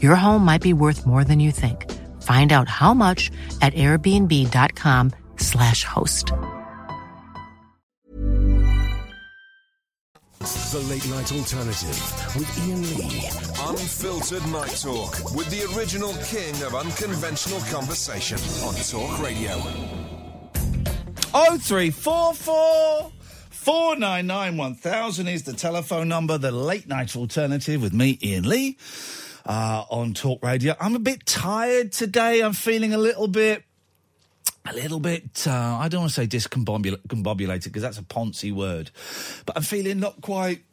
Your 0.02 0.16
home 0.16 0.46
might 0.46 0.62
be 0.62 0.72
worth 0.72 1.06
more 1.06 1.26
than 1.26 1.42
you 1.42 1.52
think. 1.52 1.92
Find 2.22 2.54
out 2.54 2.70
how 2.70 2.94
much 2.94 3.30
at 3.62 3.74
airbnb.com/slash 3.74 5.84
host. 5.84 6.32
The 10.72 10.80
Late 10.90 11.08
Night 11.10 11.32
Alternative 11.34 11.98
with 12.36 12.60
Iain 12.60 12.82
Lee. 12.98 13.24
Unfiltered 13.66 14.46
Night 14.52 14.76
Talk 14.82 15.34
with 15.36 15.50
the 15.50 15.64
original 15.76 16.14
king 16.26 16.54
of 16.64 16.76
unconventional 16.76 17.60
conversation 17.72 18.38
on 18.64 18.76
Talk 18.76 19.20
Radio. 19.24 19.62
Oh 21.34 21.58
three 23.66 23.72
four 23.72 23.82
four 23.82 23.92
four 23.92 24.00
nine 24.00 24.28
nine 24.28 24.58
one 24.58 24.76
thousand 24.76 25.28
is 25.28 25.44
the 25.44 25.54
telephone 25.54 26.08
number. 26.08 26.38
The 26.38 26.52
late 26.52 26.88
night 26.88 27.16
alternative 27.16 27.82
with 27.82 27.94
me, 27.94 28.20
Iain 28.24 28.48
Lee, 28.48 28.78
uh, 29.46 29.86
on 29.90 30.14
Talk 30.14 30.44
Radio. 30.44 30.76
I'm 30.80 30.96
a 30.96 31.00
bit 31.00 31.26
tired 31.26 31.92
today. 31.92 32.42
I'm 32.42 32.54
feeling 32.54 32.94
a 32.94 32.98
little 32.98 33.28
bit. 33.28 33.64
A 34.68 34.74
little 34.74 35.00
bit, 35.00 35.46
uh, 35.46 35.78
I 35.80 35.90
don't 35.90 36.02
want 36.02 36.14
to 36.14 36.22
say 36.22 36.26
discombobulated 36.26 37.66
because 37.66 37.84
that's 37.84 38.00
a 38.00 38.04
poncy 38.04 38.52
word, 38.52 38.90
but 39.46 39.56
I'm 39.56 39.62
feeling 39.62 40.00
not 40.00 40.22
quite, 40.22 40.64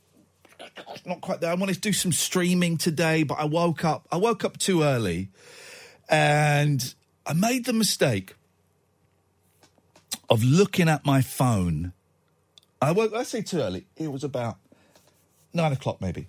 not 1.05 1.21
quite 1.21 1.43
there. 1.43 1.51
I 1.51 1.55
wanted 1.55 1.75
to 1.75 1.81
do 1.81 1.93
some 1.93 2.11
streaming 2.11 2.79
today, 2.79 3.23
but 3.23 3.35
I 3.35 3.45
woke 3.45 3.85
up, 3.85 4.09
I 4.11 4.17
woke 4.17 4.47
up 4.47 4.57
too 4.57 4.83
early 4.83 5.29
and 6.09 6.95
I 7.27 7.35
made 7.35 7.67
the 7.67 7.75
mistake 7.75 8.35
of 10.31 10.43
looking 10.43 10.89
at 10.89 11.05
my 11.05 11.21
phone. 11.21 11.93
I 12.83 12.93
woke, 12.93 13.15
I 13.15 13.23
say 13.23 13.43
too 13.43 13.61
early. 13.61 13.87
It 13.97 14.11
was 14.11 14.25
about 14.25 14.59
nine 15.55 15.73
o'clock 15.73 16.01
maybe, 16.01 16.27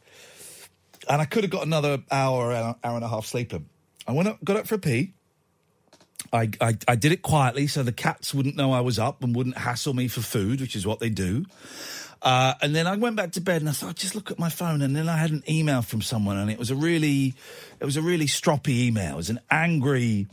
and 1.09 1.21
I 1.21 1.25
could 1.25 1.43
have 1.43 1.51
got 1.51 1.65
another 1.65 2.03
hour, 2.11 2.53
hour, 2.53 2.77
and 2.83 3.03
a 3.03 3.07
half 3.07 3.25
sleeping. 3.25 3.67
I 4.07 4.11
went 4.11 4.29
up, 4.29 4.43
got 4.43 4.57
up 4.57 4.67
for 4.67 4.75
a 4.75 4.79
pee. 4.79 5.13
I, 6.31 6.49
I 6.61 6.77
I 6.87 6.95
did 6.95 7.11
it 7.11 7.21
quietly 7.21 7.67
so 7.67 7.83
the 7.83 7.91
cats 7.91 8.33
wouldn't 8.33 8.55
know 8.55 8.71
I 8.71 8.81
was 8.81 8.97
up 8.99 9.23
and 9.23 9.35
wouldn't 9.35 9.57
hassle 9.57 9.93
me 9.93 10.07
for 10.07 10.21
food, 10.21 10.61
which 10.61 10.75
is 10.75 10.85
what 10.85 10.99
they 10.99 11.09
do. 11.09 11.45
Uh, 12.21 12.53
and 12.61 12.73
then 12.73 12.87
I 12.87 12.95
went 12.95 13.17
back 13.17 13.33
to 13.33 13.41
bed 13.41 13.61
and 13.61 13.69
I 13.69 13.73
thought, 13.73 13.95
just 13.95 14.15
look 14.15 14.31
at 14.31 14.39
my 14.39 14.49
phone. 14.49 14.81
And 14.81 14.95
then 14.95 15.09
I 15.09 15.17
had 15.17 15.31
an 15.31 15.43
email 15.49 15.81
from 15.81 16.01
someone, 16.01 16.37
and 16.37 16.49
it 16.49 16.57
was 16.57 16.71
a 16.71 16.75
really, 16.75 17.33
it 17.81 17.85
was 17.85 17.97
a 17.97 18.01
really 18.01 18.27
stroppy 18.27 18.85
email. 18.87 19.15
It 19.15 19.17
was 19.17 19.29
an 19.29 19.41
angry 19.51 20.27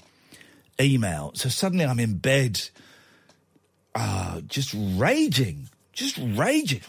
email. 0.80 1.32
So 1.34 1.48
suddenly 1.48 1.84
I'm 1.84 1.98
in 1.98 2.18
bed 2.18 2.60
uh, 3.94 4.40
just 4.42 4.74
raging, 4.74 5.68
just 5.92 6.18
raging. 6.18 6.82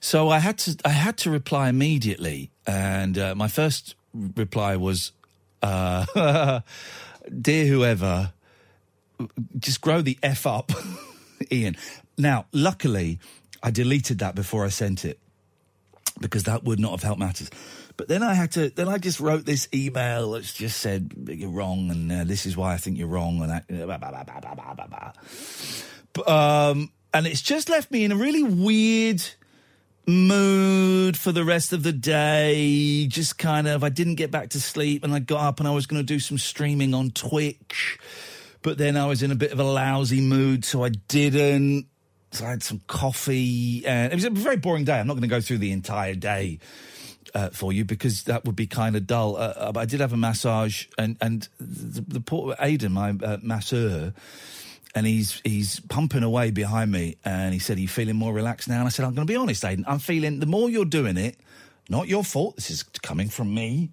so 0.00 0.28
I 0.28 0.38
had 0.38 0.58
to, 0.58 0.76
I 0.84 0.90
had 0.90 1.16
to 1.18 1.30
reply 1.30 1.68
immediately, 1.68 2.50
and 2.66 3.18
uh, 3.18 3.34
my 3.34 3.48
first 3.48 3.94
reply 4.14 4.76
was, 4.76 5.12
uh, 5.62 6.60
"Dear 7.40 7.66
whoever, 7.66 8.32
just 9.58 9.80
grow 9.80 10.02
the 10.02 10.18
f 10.22 10.46
up, 10.46 10.72
Iain." 11.52 11.76
Now, 12.18 12.46
luckily, 12.52 13.18
I 13.62 13.70
deleted 13.70 14.18
that 14.20 14.34
before 14.34 14.64
I 14.64 14.68
sent 14.68 15.04
it 15.04 15.18
because 16.20 16.44
that 16.44 16.64
would 16.64 16.80
not 16.80 16.92
have 16.92 17.02
helped 17.02 17.20
matters. 17.20 17.50
But 17.96 18.08
then 18.08 18.22
I 18.22 18.34
had 18.34 18.52
to. 18.52 18.70
Then 18.70 18.88
I 18.88 18.98
just 18.98 19.20
wrote 19.20 19.46
this 19.46 19.68
email 19.72 20.32
that 20.32 20.44
just 20.44 20.80
said 20.80 21.12
you're 21.28 21.50
wrong, 21.50 21.90
and 21.90 22.12
uh, 22.12 22.24
this 22.24 22.44
is 22.44 22.56
why 22.56 22.74
I 22.74 22.76
think 22.76 22.98
you're 22.98 23.08
wrong, 23.08 23.40
and 23.40 23.50
that. 23.50 23.68
Blah, 23.68 23.96
blah, 23.96 24.24
blah, 24.86 25.12
um, 26.26 26.90
and 27.12 27.26
it's 27.26 27.42
just 27.42 27.68
left 27.68 27.90
me 27.90 28.04
in 28.04 28.12
a 28.12 28.16
really 28.16 28.42
weird 28.42 29.22
mood 30.06 31.16
for 31.16 31.32
the 31.32 31.44
rest 31.44 31.72
of 31.72 31.82
the 31.82 31.92
day. 31.92 33.06
Just 33.06 33.38
kind 33.38 33.66
of, 33.66 33.82
I 33.82 33.88
didn't 33.88 34.16
get 34.16 34.30
back 34.30 34.50
to 34.50 34.60
sleep, 34.60 35.04
and 35.04 35.12
I 35.12 35.18
got 35.18 35.40
up 35.40 35.58
and 35.60 35.68
I 35.68 35.72
was 35.72 35.86
going 35.86 36.00
to 36.00 36.06
do 36.06 36.20
some 36.20 36.38
streaming 36.38 36.94
on 36.94 37.10
Twitch, 37.10 37.98
but 38.62 38.78
then 38.78 38.96
I 38.96 39.06
was 39.06 39.22
in 39.22 39.30
a 39.30 39.36
bit 39.36 39.52
of 39.52 39.58
a 39.58 39.64
lousy 39.64 40.20
mood, 40.20 40.64
so 40.64 40.84
I 40.84 40.90
didn't. 40.90 41.86
So 42.32 42.44
I 42.44 42.50
had 42.50 42.62
some 42.62 42.82
coffee, 42.86 43.86
and 43.86 44.12
it 44.12 44.14
was 44.14 44.24
a 44.24 44.30
very 44.30 44.56
boring 44.56 44.84
day. 44.84 44.98
I'm 44.98 45.06
not 45.06 45.14
going 45.14 45.22
to 45.22 45.28
go 45.28 45.40
through 45.40 45.58
the 45.58 45.72
entire 45.72 46.14
day 46.14 46.58
uh, 47.34 47.50
for 47.50 47.72
you 47.72 47.84
because 47.84 48.24
that 48.24 48.44
would 48.44 48.56
be 48.56 48.66
kind 48.66 48.96
of 48.96 49.06
dull. 49.06 49.36
Uh, 49.36 49.54
uh, 49.56 49.72
but 49.72 49.80
I 49.80 49.84
did 49.86 50.00
have 50.00 50.12
a 50.12 50.16
massage, 50.16 50.86
and 50.98 51.16
and 51.20 51.48
the, 51.58 52.02
the 52.02 52.20
poor 52.20 52.54
Aidan, 52.60 52.92
my 52.92 53.10
uh, 53.10 53.38
masseur, 53.42 54.12
and 54.96 55.06
he's 55.06 55.42
he's 55.44 55.78
pumping 55.80 56.22
away 56.22 56.50
behind 56.50 56.90
me, 56.90 57.18
and 57.22 57.52
he 57.52 57.60
said, 57.60 57.76
"Are 57.76 57.80
you 57.80 57.86
feeling 57.86 58.16
more 58.16 58.32
relaxed 58.32 58.66
now?" 58.66 58.78
And 58.78 58.86
I 58.86 58.88
said, 58.88 59.04
"I'm 59.04 59.14
going 59.14 59.26
to 59.26 59.30
be 59.30 59.36
honest, 59.36 59.62
Aidan. 59.62 59.84
I'm 59.86 59.98
feeling 59.98 60.40
the 60.40 60.46
more 60.46 60.70
you're 60.70 60.86
doing 60.86 61.18
it, 61.18 61.38
not 61.90 62.08
your 62.08 62.24
fault. 62.24 62.56
This 62.56 62.70
is 62.70 62.82
coming 62.82 63.28
from 63.28 63.54
me, 63.54 63.90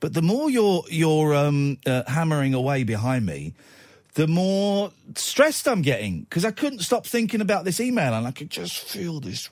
but 0.00 0.12
the 0.12 0.20
more 0.20 0.50
you're 0.50 0.84
you're 0.90 1.34
um, 1.34 1.78
uh, 1.86 2.02
hammering 2.06 2.54
away 2.54 2.84
behind 2.84 3.26
me." 3.26 3.54
The 4.12 4.28
more 4.28 4.92
stressed 5.16 5.66
I'm 5.66 5.82
getting 5.82 6.20
because 6.20 6.44
I 6.44 6.52
couldn't 6.52 6.80
stop 6.80 7.04
thinking 7.04 7.40
about 7.40 7.64
this 7.64 7.80
email, 7.80 8.14
and 8.14 8.28
I 8.28 8.30
could 8.30 8.50
just 8.50 8.78
feel 8.78 9.18
this 9.18 9.48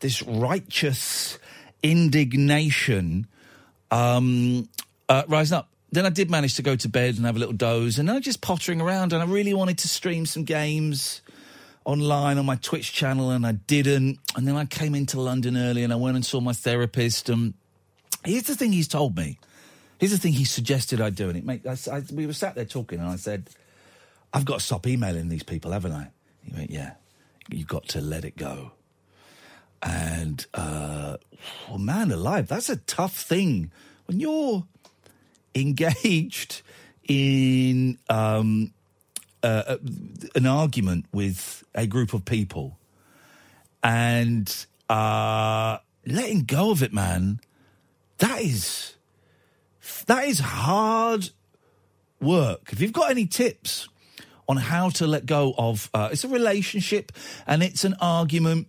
this 0.00 0.20
righteous 0.22 1.38
indignation 1.82 3.26
um, 3.90 4.68
uh, 5.08 5.22
rising 5.28 5.58
up. 5.58 5.68
Then 5.94 6.06
I 6.06 6.10
did 6.10 6.30
manage 6.30 6.54
to 6.54 6.62
go 6.62 6.74
to 6.74 6.88
bed 6.88 7.16
and 7.16 7.24
have 7.24 7.36
a 7.36 7.38
little 7.38 7.54
doze, 7.54 7.98
and 7.98 8.10
I 8.10 8.14
was 8.14 8.24
just 8.24 8.40
pottering 8.40 8.80
around, 8.80 9.12
and 9.12 9.22
I 9.22 9.26
really 9.26 9.54
wanted 9.54 9.78
to 9.78 9.88
stream 9.88 10.26
some 10.26 10.42
games 10.42 11.22
online 11.84 12.38
on 12.38 12.46
my 12.46 12.56
Twitch 12.56 12.92
channel, 12.92 13.30
and 13.30 13.46
I 13.46 13.52
didn't. 13.52 14.18
And 14.36 14.48
then 14.48 14.56
I 14.56 14.64
came 14.64 14.94
into 14.94 15.20
London 15.20 15.56
early, 15.56 15.84
and 15.84 15.92
I 15.92 15.96
went 15.96 16.16
and 16.16 16.26
saw 16.26 16.40
my 16.40 16.52
therapist. 16.52 17.28
And 17.28 17.54
here's 18.24 18.44
the 18.44 18.56
thing 18.56 18.72
he's 18.72 18.88
told 18.88 19.16
me. 19.16 19.38
Here's 19.98 20.10
the 20.10 20.18
thing 20.18 20.32
he 20.32 20.44
suggested 20.44 21.00
I 21.00 21.10
do, 21.10 21.28
and 21.28 21.38
it 21.38 21.44
make. 21.44 21.64
I, 21.64 21.76
I, 21.92 22.02
we 22.12 22.26
were 22.26 22.32
sat 22.32 22.56
there 22.56 22.64
talking, 22.64 22.98
and 22.98 23.08
I 23.08 23.16
said, 23.16 23.48
"I've 24.32 24.44
got 24.44 24.58
to 24.58 24.64
stop 24.64 24.86
emailing 24.88 25.28
these 25.28 25.44
people, 25.44 25.70
haven't 25.70 25.92
I?" 25.92 26.10
He 26.42 26.52
went, 26.52 26.70
"Yeah, 26.70 26.94
you've 27.48 27.68
got 27.68 27.86
to 27.90 28.00
let 28.00 28.24
it 28.24 28.36
go." 28.36 28.72
And 29.80 30.44
uh, 30.54 31.18
man 31.78 32.10
alive, 32.10 32.48
that's 32.48 32.68
a 32.68 32.76
tough 32.76 33.14
thing 33.16 33.70
when 34.06 34.18
you're 34.18 34.64
engaged 35.54 36.62
in 37.08 37.98
um, 38.08 38.72
uh, 39.42 39.76
an 40.34 40.46
argument 40.46 41.06
with 41.12 41.64
a 41.74 41.86
group 41.86 42.14
of 42.14 42.24
people 42.24 42.78
and 43.82 44.66
uh, 44.88 45.78
letting 46.06 46.44
go 46.44 46.70
of 46.70 46.82
it, 46.82 46.92
man. 46.92 47.40
That 48.18 48.40
is 48.40 48.94
that 50.06 50.26
is 50.26 50.38
hard 50.40 51.30
work. 52.20 52.72
If 52.72 52.80
you've 52.80 52.92
got 52.92 53.10
any 53.10 53.26
tips 53.26 53.88
on 54.48 54.56
how 54.56 54.90
to 54.90 55.06
let 55.06 55.26
go 55.26 55.54
of, 55.56 55.90
uh, 55.94 56.10
it's 56.12 56.24
a 56.24 56.28
relationship 56.28 57.12
and 57.46 57.62
it's 57.62 57.84
an 57.84 57.94
argument 58.00 58.68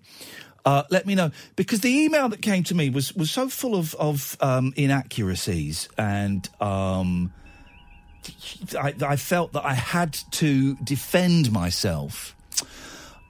uh, 0.65 0.83
let 0.89 1.05
me 1.05 1.15
know 1.15 1.31
because 1.55 1.81
the 1.81 1.89
email 1.89 2.27
that 2.29 2.41
came 2.41 2.63
to 2.63 2.75
me 2.75 2.89
was 2.89 3.13
was 3.13 3.31
so 3.31 3.49
full 3.49 3.75
of 3.75 3.95
of 3.95 4.37
um, 4.41 4.73
inaccuracies 4.75 5.89
and. 5.97 6.47
Um, 6.59 7.33
I, 8.79 8.95
I, 9.05 9.15
felt 9.17 9.53
that 9.53 9.65
I 9.65 9.73
had 9.73 10.13
to 10.31 10.73
defend 10.77 11.51
myself. 11.51 12.35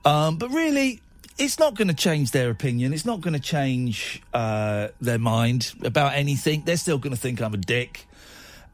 Um, 0.06 0.38
but 0.38 0.50
really, 0.52 1.02
it's 1.38 1.60
not 1.60 1.76
going 1.76 1.90
to 1.90 1.94
change 1.94 2.32
their 2.32 2.50
opinion. 2.50 2.94
It's 2.94 3.06
not 3.06 3.22
going 3.22 3.34
to 3.34 3.40
change 3.40 4.22
uh, 4.34 4.90
their 5.02 5.20
mind 5.20 5.74
about 5.84 6.14
anything. 6.14 6.64
They're 6.66 6.78
still 6.78 6.98
going 6.98 7.14
to 7.14 7.20
think 7.20 7.42
I'm 7.42 7.54
a 7.54 7.58
dick. 7.58 8.06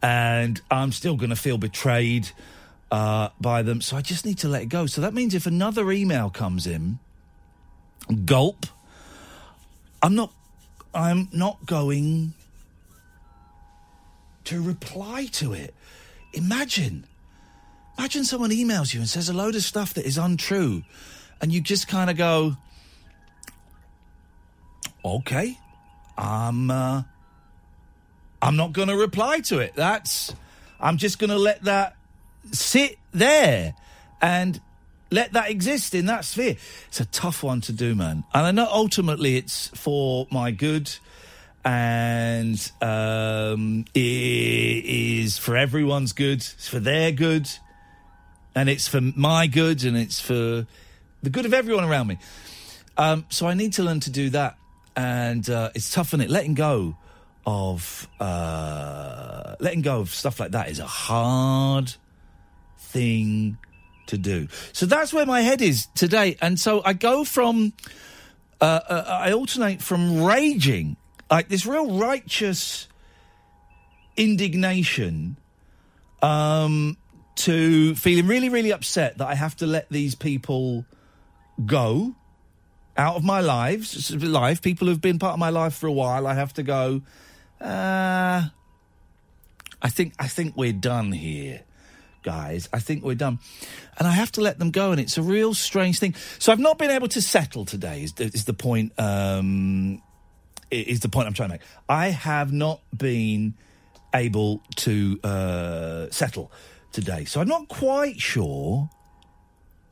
And 0.03 0.61
I'm 0.69 0.91
still 0.91 1.15
going 1.15 1.29
to 1.29 1.35
feel 1.35 1.57
betrayed 1.57 2.29
uh, 2.91 3.29
by 3.39 3.61
them. 3.61 3.81
So 3.81 3.97
I 3.97 4.01
just 4.01 4.25
need 4.25 4.39
to 4.39 4.47
let 4.47 4.63
it 4.63 4.69
go. 4.69 4.85
So 4.85 5.01
that 5.01 5.13
means 5.13 5.33
if 5.33 5.45
another 5.45 5.91
email 5.91 6.29
comes 6.29 6.67
in, 6.67 6.99
Gulp. 8.25 8.65
I'm 10.01 10.15
not. 10.15 10.31
I'm 10.93 11.29
not 11.31 11.65
going 11.65 12.33
to 14.45 14.61
reply 14.61 15.27
to 15.33 15.53
it. 15.53 15.73
Imagine. 16.33 17.05
Imagine 17.97 18.25
someone 18.25 18.49
emails 18.49 18.93
you 18.93 18.99
and 18.99 19.07
says 19.07 19.29
a 19.29 19.33
load 19.33 19.55
of 19.55 19.63
stuff 19.63 19.93
that 19.93 20.05
is 20.05 20.17
untrue, 20.17 20.83
and 21.39 21.51
you 21.51 21.61
just 21.61 21.87
kind 21.87 22.09
of 22.09 22.17
go, 22.17 22.57
okay, 25.05 25.57
I'm 26.17 26.71
uh, 26.71 27.03
I'm 28.41 28.55
not 28.55 28.73
going 28.73 28.87
to 28.87 28.97
reply 28.97 29.39
to 29.41 29.59
it. 29.59 29.73
That's 29.75 30.33
I'm 30.79 30.97
just 30.97 31.19
going 31.19 31.29
to 31.29 31.37
let 31.37 31.63
that 31.63 31.95
sit 32.51 32.97
there 33.11 33.75
and 34.21 34.59
let 35.11 35.33
that 35.33 35.49
exist 35.49 35.93
in 35.93 36.07
that 36.07 36.25
sphere. 36.25 36.55
It's 36.87 36.99
a 36.99 37.05
tough 37.05 37.43
one 37.43 37.61
to 37.61 37.73
do, 37.73 37.93
man. 37.95 38.23
And 38.33 38.45
I 38.45 38.51
know 38.51 38.67
ultimately 38.71 39.35
it's 39.37 39.67
for 39.69 40.27
my 40.31 40.51
good 40.51 40.91
and 41.63 42.71
um, 42.81 43.85
it 43.93 43.99
is 43.99 45.37
for 45.37 45.55
everyone's 45.55 46.13
good. 46.13 46.39
It's 46.39 46.67
for 46.67 46.79
their 46.79 47.11
good, 47.11 47.47
and 48.55 48.69
it's 48.69 48.87
for 48.87 49.01
my 49.01 49.47
good, 49.47 49.83
and 49.83 49.95
it's 49.95 50.19
for 50.19 50.65
the 51.21 51.29
good 51.29 51.45
of 51.45 51.53
everyone 51.53 51.83
around 51.83 52.07
me. 52.07 52.17
Um, 52.97 53.25
so 53.29 53.47
I 53.47 53.53
need 53.53 53.73
to 53.73 53.83
learn 53.83 53.99
to 54.01 54.09
do 54.09 54.31
that, 54.31 54.57
and 54.95 55.47
uh, 55.49 55.69
it's 55.75 55.91
tough, 55.91 56.13
is 56.13 56.19
it? 56.21 56.29
Letting 56.29 56.55
go 56.55 56.97
of 57.45 58.07
uh, 58.19 59.55
letting 59.59 59.81
go 59.81 59.99
of 59.99 60.09
stuff 60.09 60.39
like 60.39 60.51
that 60.51 60.69
is 60.69 60.79
a 60.79 60.85
hard 60.85 61.93
thing 62.77 63.57
to 64.07 64.17
do. 64.17 64.47
So 64.73 64.85
that's 64.85 65.13
where 65.13 65.25
my 65.25 65.41
head 65.41 65.61
is 65.61 65.87
today, 65.95 66.37
and 66.41 66.59
so 66.59 66.81
I 66.83 66.93
go 66.93 67.23
from. 67.23 67.73
Uh, 68.59 68.79
uh, 68.87 69.05
I 69.07 69.33
alternate 69.33 69.81
from 69.81 70.21
raging 70.21 70.95
like 71.31 71.47
this 71.49 71.65
real 71.65 71.97
righteous 71.97 72.87
indignation 74.17 75.37
um, 76.21 76.97
to 77.35 77.95
feeling 77.95 78.27
really, 78.27 78.49
really 78.49 78.71
upset 78.71 79.17
that 79.17 79.27
I 79.27 79.35
have 79.35 79.55
to 79.57 79.65
let 79.65 79.89
these 79.89 80.13
people 80.13 80.85
go 81.65 82.13
out 82.97 83.15
of 83.15 83.23
my 83.23 83.39
lives, 83.39 84.11
life. 84.13 84.61
People 84.61 84.87
who've 84.87 85.01
been 85.01 85.19
part 85.19 85.33
of 85.33 85.39
my 85.39 85.49
life 85.49 85.73
for 85.73 85.87
a 85.87 85.91
while. 85.91 86.27
I 86.27 86.33
have 86.33 86.53
to 86.53 86.63
go. 86.63 87.01
Uh, 87.59 88.43
I 89.81 89.89
think 89.89 90.13
I 90.19 90.27
think 90.27 90.55
we're 90.57 90.73
done 90.73 91.11
here, 91.11 91.61
guys. 92.23 92.69
I 92.71 92.79
think 92.79 93.03
we're 93.03 93.15
done, 93.15 93.39
and 93.97 94.07
I 94.07 94.11
have 94.11 94.31
to 94.33 94.41
let 94.41 94.59
them 94.59 94.71
go. 94.71 94.91
And 94.91 94.99
it's 94.99 95.17
a 95.17 95.21
real 95.21 95.53
strange 95.53 95.99
thing. 95.99 96.15
So 96.39 96.51
I've 96.51 96.59
not 96.59 96.77
been 96.77 96.91
able 96.91 97.07
to 97.09 97.21
settle 97.21 97.65
today. 97.65 98.03
Is 98.03 98.13
is 98.19 98.45
the 98.45 98.53
point? 98.53 98.93
Um, 98.99 100.01
is 100.69 101.01
the 101.01 101.09
point 101.09 101.27
I'm 101.27 101.33
trying 101.33 101.49
to 101.49 101.53
make. 101.55 101.61
I 101.89 102.07
have 102.07 102.51
not 102.51 102.81
been 102.95 103.55
able 104.13 104.61
to 104.77 105.19
uh, 105.23 106.07
settle 106.11 106.51
today, 106.91 107.25
so 107.25 107.41
I'm 107.41 107.47
not 107.47 107.67
quite 107.67 108.19
sure 108.19 108.89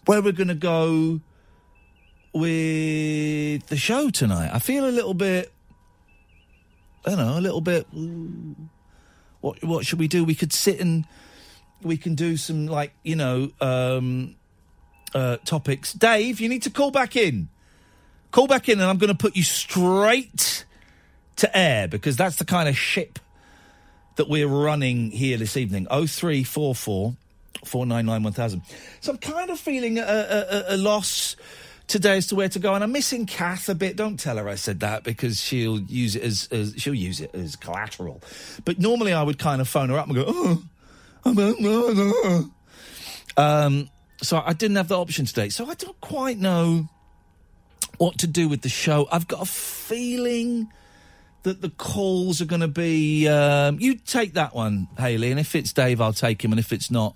where 0.05 0.21
we're 0.21 0.31
going 0.31 0.47
to 0.47 0.55
go 0.55 1.21
with 2.33 3.65
the 3.67 3.77
show 3.77 4.09
tonight. 4.09 4.51
I 4.53 4.59
feel 4.59 4.87
a 4.87 4.91
little 4.91 5.13
bit, 5.13 5.51
I 7.05 7.11
don't 7.11 7.19
know, 7.19 7.37
a 7.37 7.41
little 7.41 7.61
bit. 7.61 7.87
What 9.41 9.63
what 9.63 9.85
should 9.85 9.99
we 9.99 10.07
do? 10.07 10.23
We 10.23 10.35
could 10.35 10.53
sit 10.53 10.79
and 10.79 11.05
we 11.81 11.97
can 11.97 12.15
do 12.15 12.37
some 12.37 12.67
like 12.67 12.93
you 13.03 13.15
know 13.15 13.51
um, 13.61 14.35
uh, 15.13 15.37
topics. 15.45 15.93
Dave, 15.93 16.39
you 16.39 16.49
need 16.49 16.63
to 16.63 16.69
call 16.69 16.91
back 16.91 17.15
in. 17.15 17.49
Call 18.31 18.47
back 18.47 18.69
in, 18.69 18.79
and 18.79 18.87
I'm 18.89 18.97
going 18.97 19.09
to 19.11 19.17
put 19.17 19.35
you 19.35 19.43
straight 19.43 20.65
to 21.37 21.57
air 21.57 21.87
because 21.87 22.15
that's 22.17 22.35
the 22.35 22.45
kind 22.45 22.69
of 22.69 22.77
ship 22.77 23.17
that 24.17 24.27
we're 24.29 24.47
running 24.47 25.11
here 25.11 25.37
this 25.37 25.55
evening. 25.57 25.87
Oh 25.89 26.05
three 26.05 26.43
four 26.43 26.75
four 26.75 27.15
four 27.65 27.85
nine 27.85 28.05
nine 28.05 28.21
one 28.21 28.33
thousand. 28.33 28.61
So 28.99 29.13
I'm 29.13 29.17
kind 29.17 29.49
of 29.49 29.59
feeling 29.59 29.97
a, 29.97 30.03
a, 30.03 30.75
a- 30.75 30.77
loss 30.77 31.35
today 31.87 32.17
as 32.17 32.27
to 32.27 32.35
where 32.35 32.49
to 32.49 32.59
go, 32.59 32.75
and 32.75 32.83
I'm 32.83 32.91
missing 32.91 33.25
Kath 33.25 33.67
a 33.69 33.73
bit. 33.75 33.95
Don't 33.95 34.19
tell 34.19 34.37
her 34.37 34.47
I 34.47 34.55
said 34.55 34.81
that 34.81 35.03
because 35.03 35.41
she'll 35.41 35.79
use 35.79 36.15
it 36.15 36.21
as, 36.23 36.47
as 36.51 36.75
she'll 36.77 36.93
use 36.93 37.19
it 37.21 37.33
as 37.33 37.55
collateral. 37.55 38.21
But 38.63 38.77
normally 38.77 39.13
I 39.13 39.23
would 39.23 39.39
kind 39.39 39.59
of 39.61 39.67
phone 39.67 39.89
her 39.89 39.97
up 39.97 40.05
and 40.07 40.15
go, 40.15 40.25
oh, 40.27 40.63
I 41.25 41.33
don't 41.33 41.61
know. 41.61 42.51
Um, 43.37 43.89
so 44.21 44.41
I 44.45 44.53
didn't 44.53 44.77
have 44.77 44.87
the 44.87 44.97
option 44.97 45.25
today. 45.25 45.49
So 45.49 45.69
I 45.69 45.73
don't 45.75 45.99
quite 46.01 46.37
know 46.37 46.89
what 47.97 48.17
to 48.19 48.27
do 48.27 48.49
with 48.49 48.61
the 48.61 48.69
show. 48.69 49.07
I've 49.11 49.27
got 49.27 49.41
a 49.41 49.45
feeling 49.45 50.71
that 51.43 51.61
the 51.61 51.69
calls 51.69 52.41
are 52.41 52.45
going 52.45 52.61
to 52.61 52.67
be. 52.67 53.27
Um, 53.27 53.79
you 53.79 53.95
take 53.95 54.33
that 54.33 54.53
one, 54.53 54.87
Haley, 54.97 55.31
and 55.31 55.39
if 55.39 55.55
it's 55.55 55.71
Dave, 55.73 56.01
I'll 56.01 56.13
take 56.13 56.43
him, 56.43 56.51
and 56.51 56.59
if 56.59 56.73
it's 56.73 56.91
not, 56.91 57.15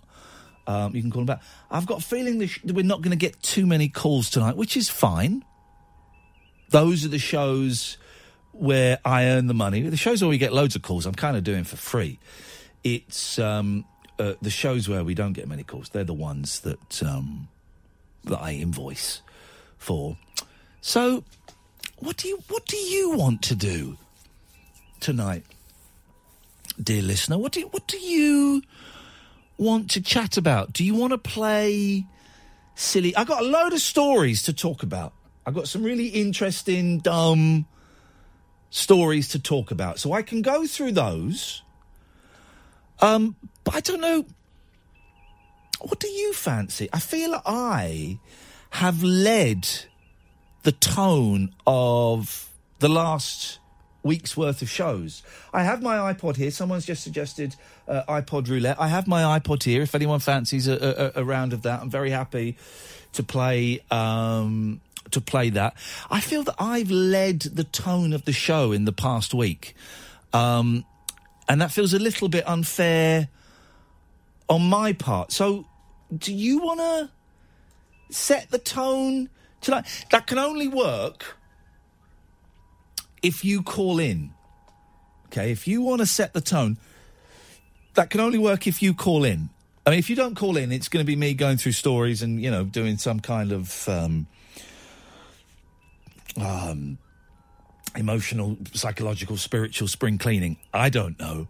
um, 0.67 0.95
you 0.95 1.01
can 1.01 1.11
call 1.11 1.21
him 1.21 1.25
back. 1.25 1.41
I've 1.69 1.85
got 1.85 1.99
a 1.99 2.03
feeling 2.03 2.39
that, 2.39 2.49
that 2.63 2.73
we're 2.73 2.85
not 2.85 3.01
going 3.01 3.11
to 3.11 3.17
get 3.17 3.41
too 3.41 3.65
many 3.65 3.89
calls 3.89 4.29
tonight, 4.29 4.55
which 4.55 4.77
is 4.77 4.89
fine. 4.89 5.43
Those 6.69 7.05
are 7.05 7.09
the 7.09 7.19
shows 7.19 7.97
where 8.51 8.99
I 9.03 9.25
earn 9.25 9.47
the 9.47 9.53
money. 9.53 9.81
The 9.81 9.97
shows 9.97 10.21
where 10.21 10.29
we 10.29 10.37
get 10.37 10.53
loads 10.53 10.75
of 10.75 10.81
calls, 10.81 11.05
I'm 11.05 11.15
kind 11.15 11.35
of 11.35 11.43
doing 11.43 11.63
for 11.63 11.75
free. 11.75 12.19
It's 12.83 13.39
um, 13.39 13.85
uh, 14.19 14.33
the 14.41 14.49
shows 14.49 14.87
where 14.87 15.03
we 15.03 15.13
don't 15.13 15.33
get 15.33 15.47
many 15.47 15.63
calls. 15.63 15.89
They're 15.89 16.03
the 16.03 16.13
ones 16.13 16.59
that 16.61 17.03
um, 17.03 17.47
that 18.23 18.39
I 18.39 18.51
invoice 18.51 19.21
for. 19.77 20.17
So, 20.81 21.23
what 21.97 22.17
do 22.17 22.27
you 22.27 22.43
what 22.49 22.65
do 22.65 22.77
you 22.77 23.11
want 23.11 23.41
to 23.43 23.55
do 23.55 23.97
tonight, 24.99 25.43
dear 26.81 27.01
listener? 27.01 27.37
What 27.37 27.51
do 27.51 27.61
you, 27.61 27.67
what 27.67 27.87
do 27.87 27.97
you 27.97 28.61
want 29.57 29.89
to 29.91 30.01
chat 30.01 30.37
about? 30.37 30.73
Do 30.73 30.83
you 30.83 30.95
want 30.95 31.11
to 31.11 31.17
play 31.17 32.05
silly? 32.75 33.15
I 33.15 33.23
got 33.23 33.41
a 33.41 33.45
load 33.45 33.73
of 33.73 33.79
stories 33.79 34.43
to 34.43 34.53
talk 34.53 34.83
about. 34.83 35.13
I've 35.45 35.53
got 35.53 35.67
some 35.67 35.83
really 35.83 36.07
interesting, 36.07 36.99
dumb 36.99 37.65
stories 38.69 39.27
to 39.29 39.39
talk 39.39 39.71
about, 39.71 39.99
so 39.99 40.13
I 40.13 40.21
can 40.21 40.41
go 40.41 40.65
through 40.65 40.93
those. 40.93 41.61
Um, 43.03 43.35
but 43.65 43.75
I 43.75 43.81
don't 43.81 43.99
know. 43.99 44.25
What 45.81 45.99
do 45.99 46.07
you 46.07 46.31
fancy? 46.31 46.87
I 46.93 46.99
feel 46.99 47.41
I 47.45 48.19
have 48.69 49.03
led 49.03 49.67
the 50.63 50.71
tone 50.71 51.53
of 51.67 52.49
the 52.79 52.87
last 52.87 53.59
week's 54.03 54.37
worth 54.37 54.61
of 54.61 54.69
shows. 54.69 55.21
I 55.53 55.63
have 55.63 55.81
my 55.81 56.13
iPod 56.13 56.37
here. 56.37 56.49
Someone's 56.49 56.85
just 56.85 57.03
suggested 57.03 57.55
uh, 57.89 58.03
iPod 58.07 58.47
roulette. 58.47 58.79
I 58.79 58.87
have 58.87 59.05
my 59.05 59.37
iPod 59.37 59.63
here. 59.63 59.81
If 59.81 59.95
anyone 59.95 60.21
fancies 60.21 60.69
a, 60.69 61.11
a, 61.17 61.21
a 61.21 61.25
round 61.25 61.51
of 61.51 61.63
that, 61.63 61.81
I'm 61.81 61.89
very 61.89 62.09
happy 62.09 62.55
to 63.13 63.23
play. 63.23 63.81
Um, 63.91 64.79
to 65.11 65.19
play 65.19 65.49
that, 65.49 65.75
I 66.09 66.21
feel 66.21 66.43
that 66.43 66.55
I've 66.57 66.89
led 66.89 67.41
the 67.41 67.65
tone 67.65 68.13
of 68.13 68.23
the 68.23 68.31
show 68.31 68.71
in 68.71 68.85
the 68.85 68.93
past 68.93 69.33
week, 69.33 69.75
um, 70.31 70.85
and 71.47 71.61
that 71.61 71.71
feels 71.71 71.93
a 71.93 71.99
little 71.99 72.29
bit 72.29 72.47
unfair 72.47 73.29
on 74.49 74.61
my 74.61 74.93
part. 74.93 75.31
So, 75.31 75.65
do 76.15 76.33
you 76.33 76.59
want 76.59 76.79
to 76.79 78.15
set 78.15 78.49
the 78.51 78.59
tone 78.59 79.29
tonight? 79.61 79.85
That 80.11 80.27
can 80.27 80.37
only 80.37 80.67
work 80.67 81.37
if 83.21 83.43
you 83.43 83.63
call 83.63 83.99
in. 83.99 84.31
Okay, 85.27 85.51
if 85.51 85.67
you 85.67 85.81
want 85.81 86.01
to 86.01 86.05
set 86.05 86.33
the 86.33 86.41
tone, 86.41 86.77
that 87.95 88.09
can 88.09 88.19
only 88.19 88.37
work 88.37 88.67
if 88.67 88.81
you 88.81 88.93
call 88.93 89.23
in. 89.23 89.49
I 89.85 89.89
mean, 89.89 89.99
if 89.99 90.09
you 90.09 90.15
don't 90.15 90.35
call 90.35 90.57
in, 90.57 90.71
it's 90.71 90.87
going 90.87 91.03
to 91.03 91.07
be 91.07 91.15
me 91.15 91.33
going 91.33 91.57
through 91.57 91.73
stories 91.73 92.21
and 92.21 92.41
you 92.41 92.51
know 92.51 92.63
doing 92.63 92.97
some 92.97 93.19
kind 93.19 93.51
of 93.51 93.87
um, 93.89 94.27
um, 96.39 96.97
emotional, 97.95 98.57
psychological, 98.73 99.37
spiritual 99.37 99.87
spring 99.87 100.17
cleaning. 100.17 100.57
I 100.73 100.89
don't 100.89 101.19
know. 101.19 101.47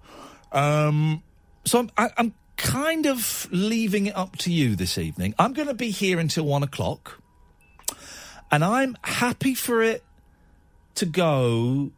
Um, 0.52 1.24
so 1.66 1.80
I'm, 1.80 1.92
I, 1.98 2.10
I'm 2.18 2.34
kind 2.58 3.06
of 3.06 3.48
leaving 3.52 4.08
it 4.08 4.16
up 4.16 4.38
to 4.38 4.52
you 4.52 4.76
this 4.76 4.98
evening. 4.98 5.34
I'm 5.40 5.54
going 5.54 5.68
to 5.68 5.74
be 5.74 5.90
here 5.90 6.20
until 6.20 6.46
one 6.46 6.64
o'clock, 6.64 7.20
and 8.52 8.64
I'm 8.64 8.98
happy 9.04 9.56
for 9.56 9.82
it 9.82 10.04
to 10.96 11.06
go 11.06 11.92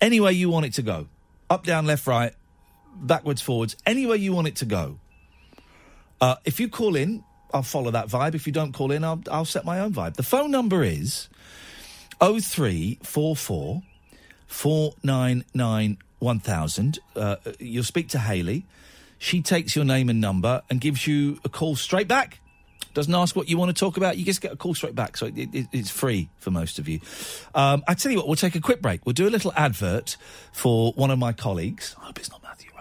any 0.00 0.20
way 0.20 0.32
you 0.32 0.50
want 0.50 0.66
it 0.66 0.74
to 0.74 0.82
go 0.82 1.06
up, 1.52 1.64
down, 1.64 1.86
left, 1.86 2.06
right, 2.06 2.32
backwards, 2.94 3.42
forwards, 3.42 3.76
any 3.84 4.06
way 4.06 4.16
you 4.16 4.32
want 4.32 4.48
it 4.48 4.56
to 4.56 4.64
go. 4.64 4.98
Uh, 6.20 6.36
if 6.44 6.58
you 6.58 6.68
call 6.68 6.96
in, 6.96 7.22
I'll 7.52 7.62
follow 7.62 7.90
that 7.90 8.08
vibe. 8.08 8.34
If 8.34 8.46
you 8.46 8.52
don't 8.52 8.72
call 8.72 8.90
in, 8.90 9.04
I'll, 9.04 9.22
I'll 9.30 9.44
set 9.44 9.64
my 9.64 9.80
own 9.80 9.92
vibe. 9.92 10.14
The 10.14 10.22
phone 10.22 10.50
number 10.50 10.82
is 10.82 11.28
0344 12.22 13.82
499 14.46 15.98
1000. 16.18 16.98
Uh, 17.16 17.36
you'll 17.58 17.82
speak 17.82 18.08
to 18.10 18.18
Haley. 18.18 18.64
She 19.18 19.42
takes 19.42 19.74
your 19.74 19.84
name 19.84 20.08
and 20.08 20.20
number 20.20 20.62
and 20.70 20.80
gives 20.80 21.06
you 21.06 21.40
a 21.44 21.48
call 21.48 21.74
straight 21.76 22.08
back. 22.08 22.38
Doesn't 22.94 23.14
ask 23.14 23.34
what 23.34 23.48
you 23.48 23.56
want 23.56 23.74
to 23.74 23.78
talk 23.78 23.96
about. 23.96 24.18
You 24.18 24.24
just 24.24 24.40
get 24.40 24.52
a 24.52 24.56
call 24.56 24.74
straight 24.74 24.94
back. 24.94 25.16
So 25.16 25.26
it, 25.26 25.34
it, 25.36 25.66
it's 25.72 25.90
free 25.90 26.28
for 26.38 26.50
most 26.50 26.78
of 26.78 26.88
you. 26.88 27.00
Um, 27.54 27.82
I 27.88 27.94
tell 27.94 28.12
you 28.12 28.18
what, 28.18 28.26
we'll 28.26 28.36
take 28.36 28.54
a 28.54 28.60
quick 28.60 28.82
break. 28.82 29.04
We'll 29.06 29.14
do 29.14 29.26
a 29.26 29.30
little 29.30 29.52
advert 29.56 30.16
for 30.52 30.92
one 30.92 31.10
of 31.10 31.18
my 31.18 31.32
colleagues. 31.32 31.96
I 32.00 32.06
hope 32.06 32.18
it's 32.18 32.30
not 32.30 32.42
Matthew? 32.42 32.71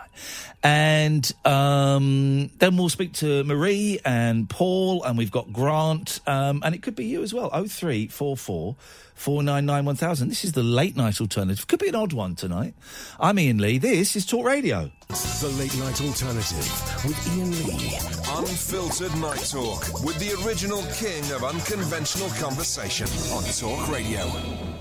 And 0.63 1.31
um, 1.43 2.51
then 2.59 2.77
we'll 2.77 2.89
speak 2.89 3.13
to 3.13 3.43
Marie 3.43 3.99
and 4.05 4.47
Paul, 4.47 5.03
and 5.03 5.17
we've 5.17 5.31
got 5.31 5.51
Grant, 5.51 6.19
um, 6.27 6.61
and 6.63 6.75
it 6.75 6.83
could 6.83 6.95
be 6.95 7.05
you 7.05 7.23
as 7.23 7.33
well. 7.33 7.49
Oh 7.51 7.65
three 7.65 8.07
four 8.07 8.37
four 8.37 8.75
four 9.15 9.41
nine 9.41 9.65
nine 9.65 9.85
one 9.85 9.95
thousand. 9.95 10.29
This 10.29 10.45
is 10.45 10.51
the 10.51 10.61
late 10.61 10.95
night 10.95 11.19
alternative. 11.19 11.65
Could 11.67 11.79
be 11.79 11.89
an 11.89 11.95
odd 11.95 12.13
one 12.13 12.35
tonight. 12.35 12.75
I'm 13.19 13.39
Iain 13.39 13.57
Lee. 13.57 13.79
This 13.79 14.15
is 14.15 14.23
Talk 14.23 14.45
Radio. 14.45 14.91
The 15.07 15.53
Late 15.57 15.75
Night 15.79 15.99
Alternative 15.99 17.05
with 17.05 17.27
Iain 17.29 17.51
Lee. 17.65 17.97
Unfiltered 18.37 19.15
Night 19.19 19.43
Talk 19.49 20.03
with 20.03 20.19
the 20.19 20.45
original 20.45 20.83
king 20.93 21.23
of 21.31 21.43
unconventional 21.43 22.29
conversation 22.39 23.07
on 23.33 23.43
Talk 23.45 23.89
Radio. 23.91 24.80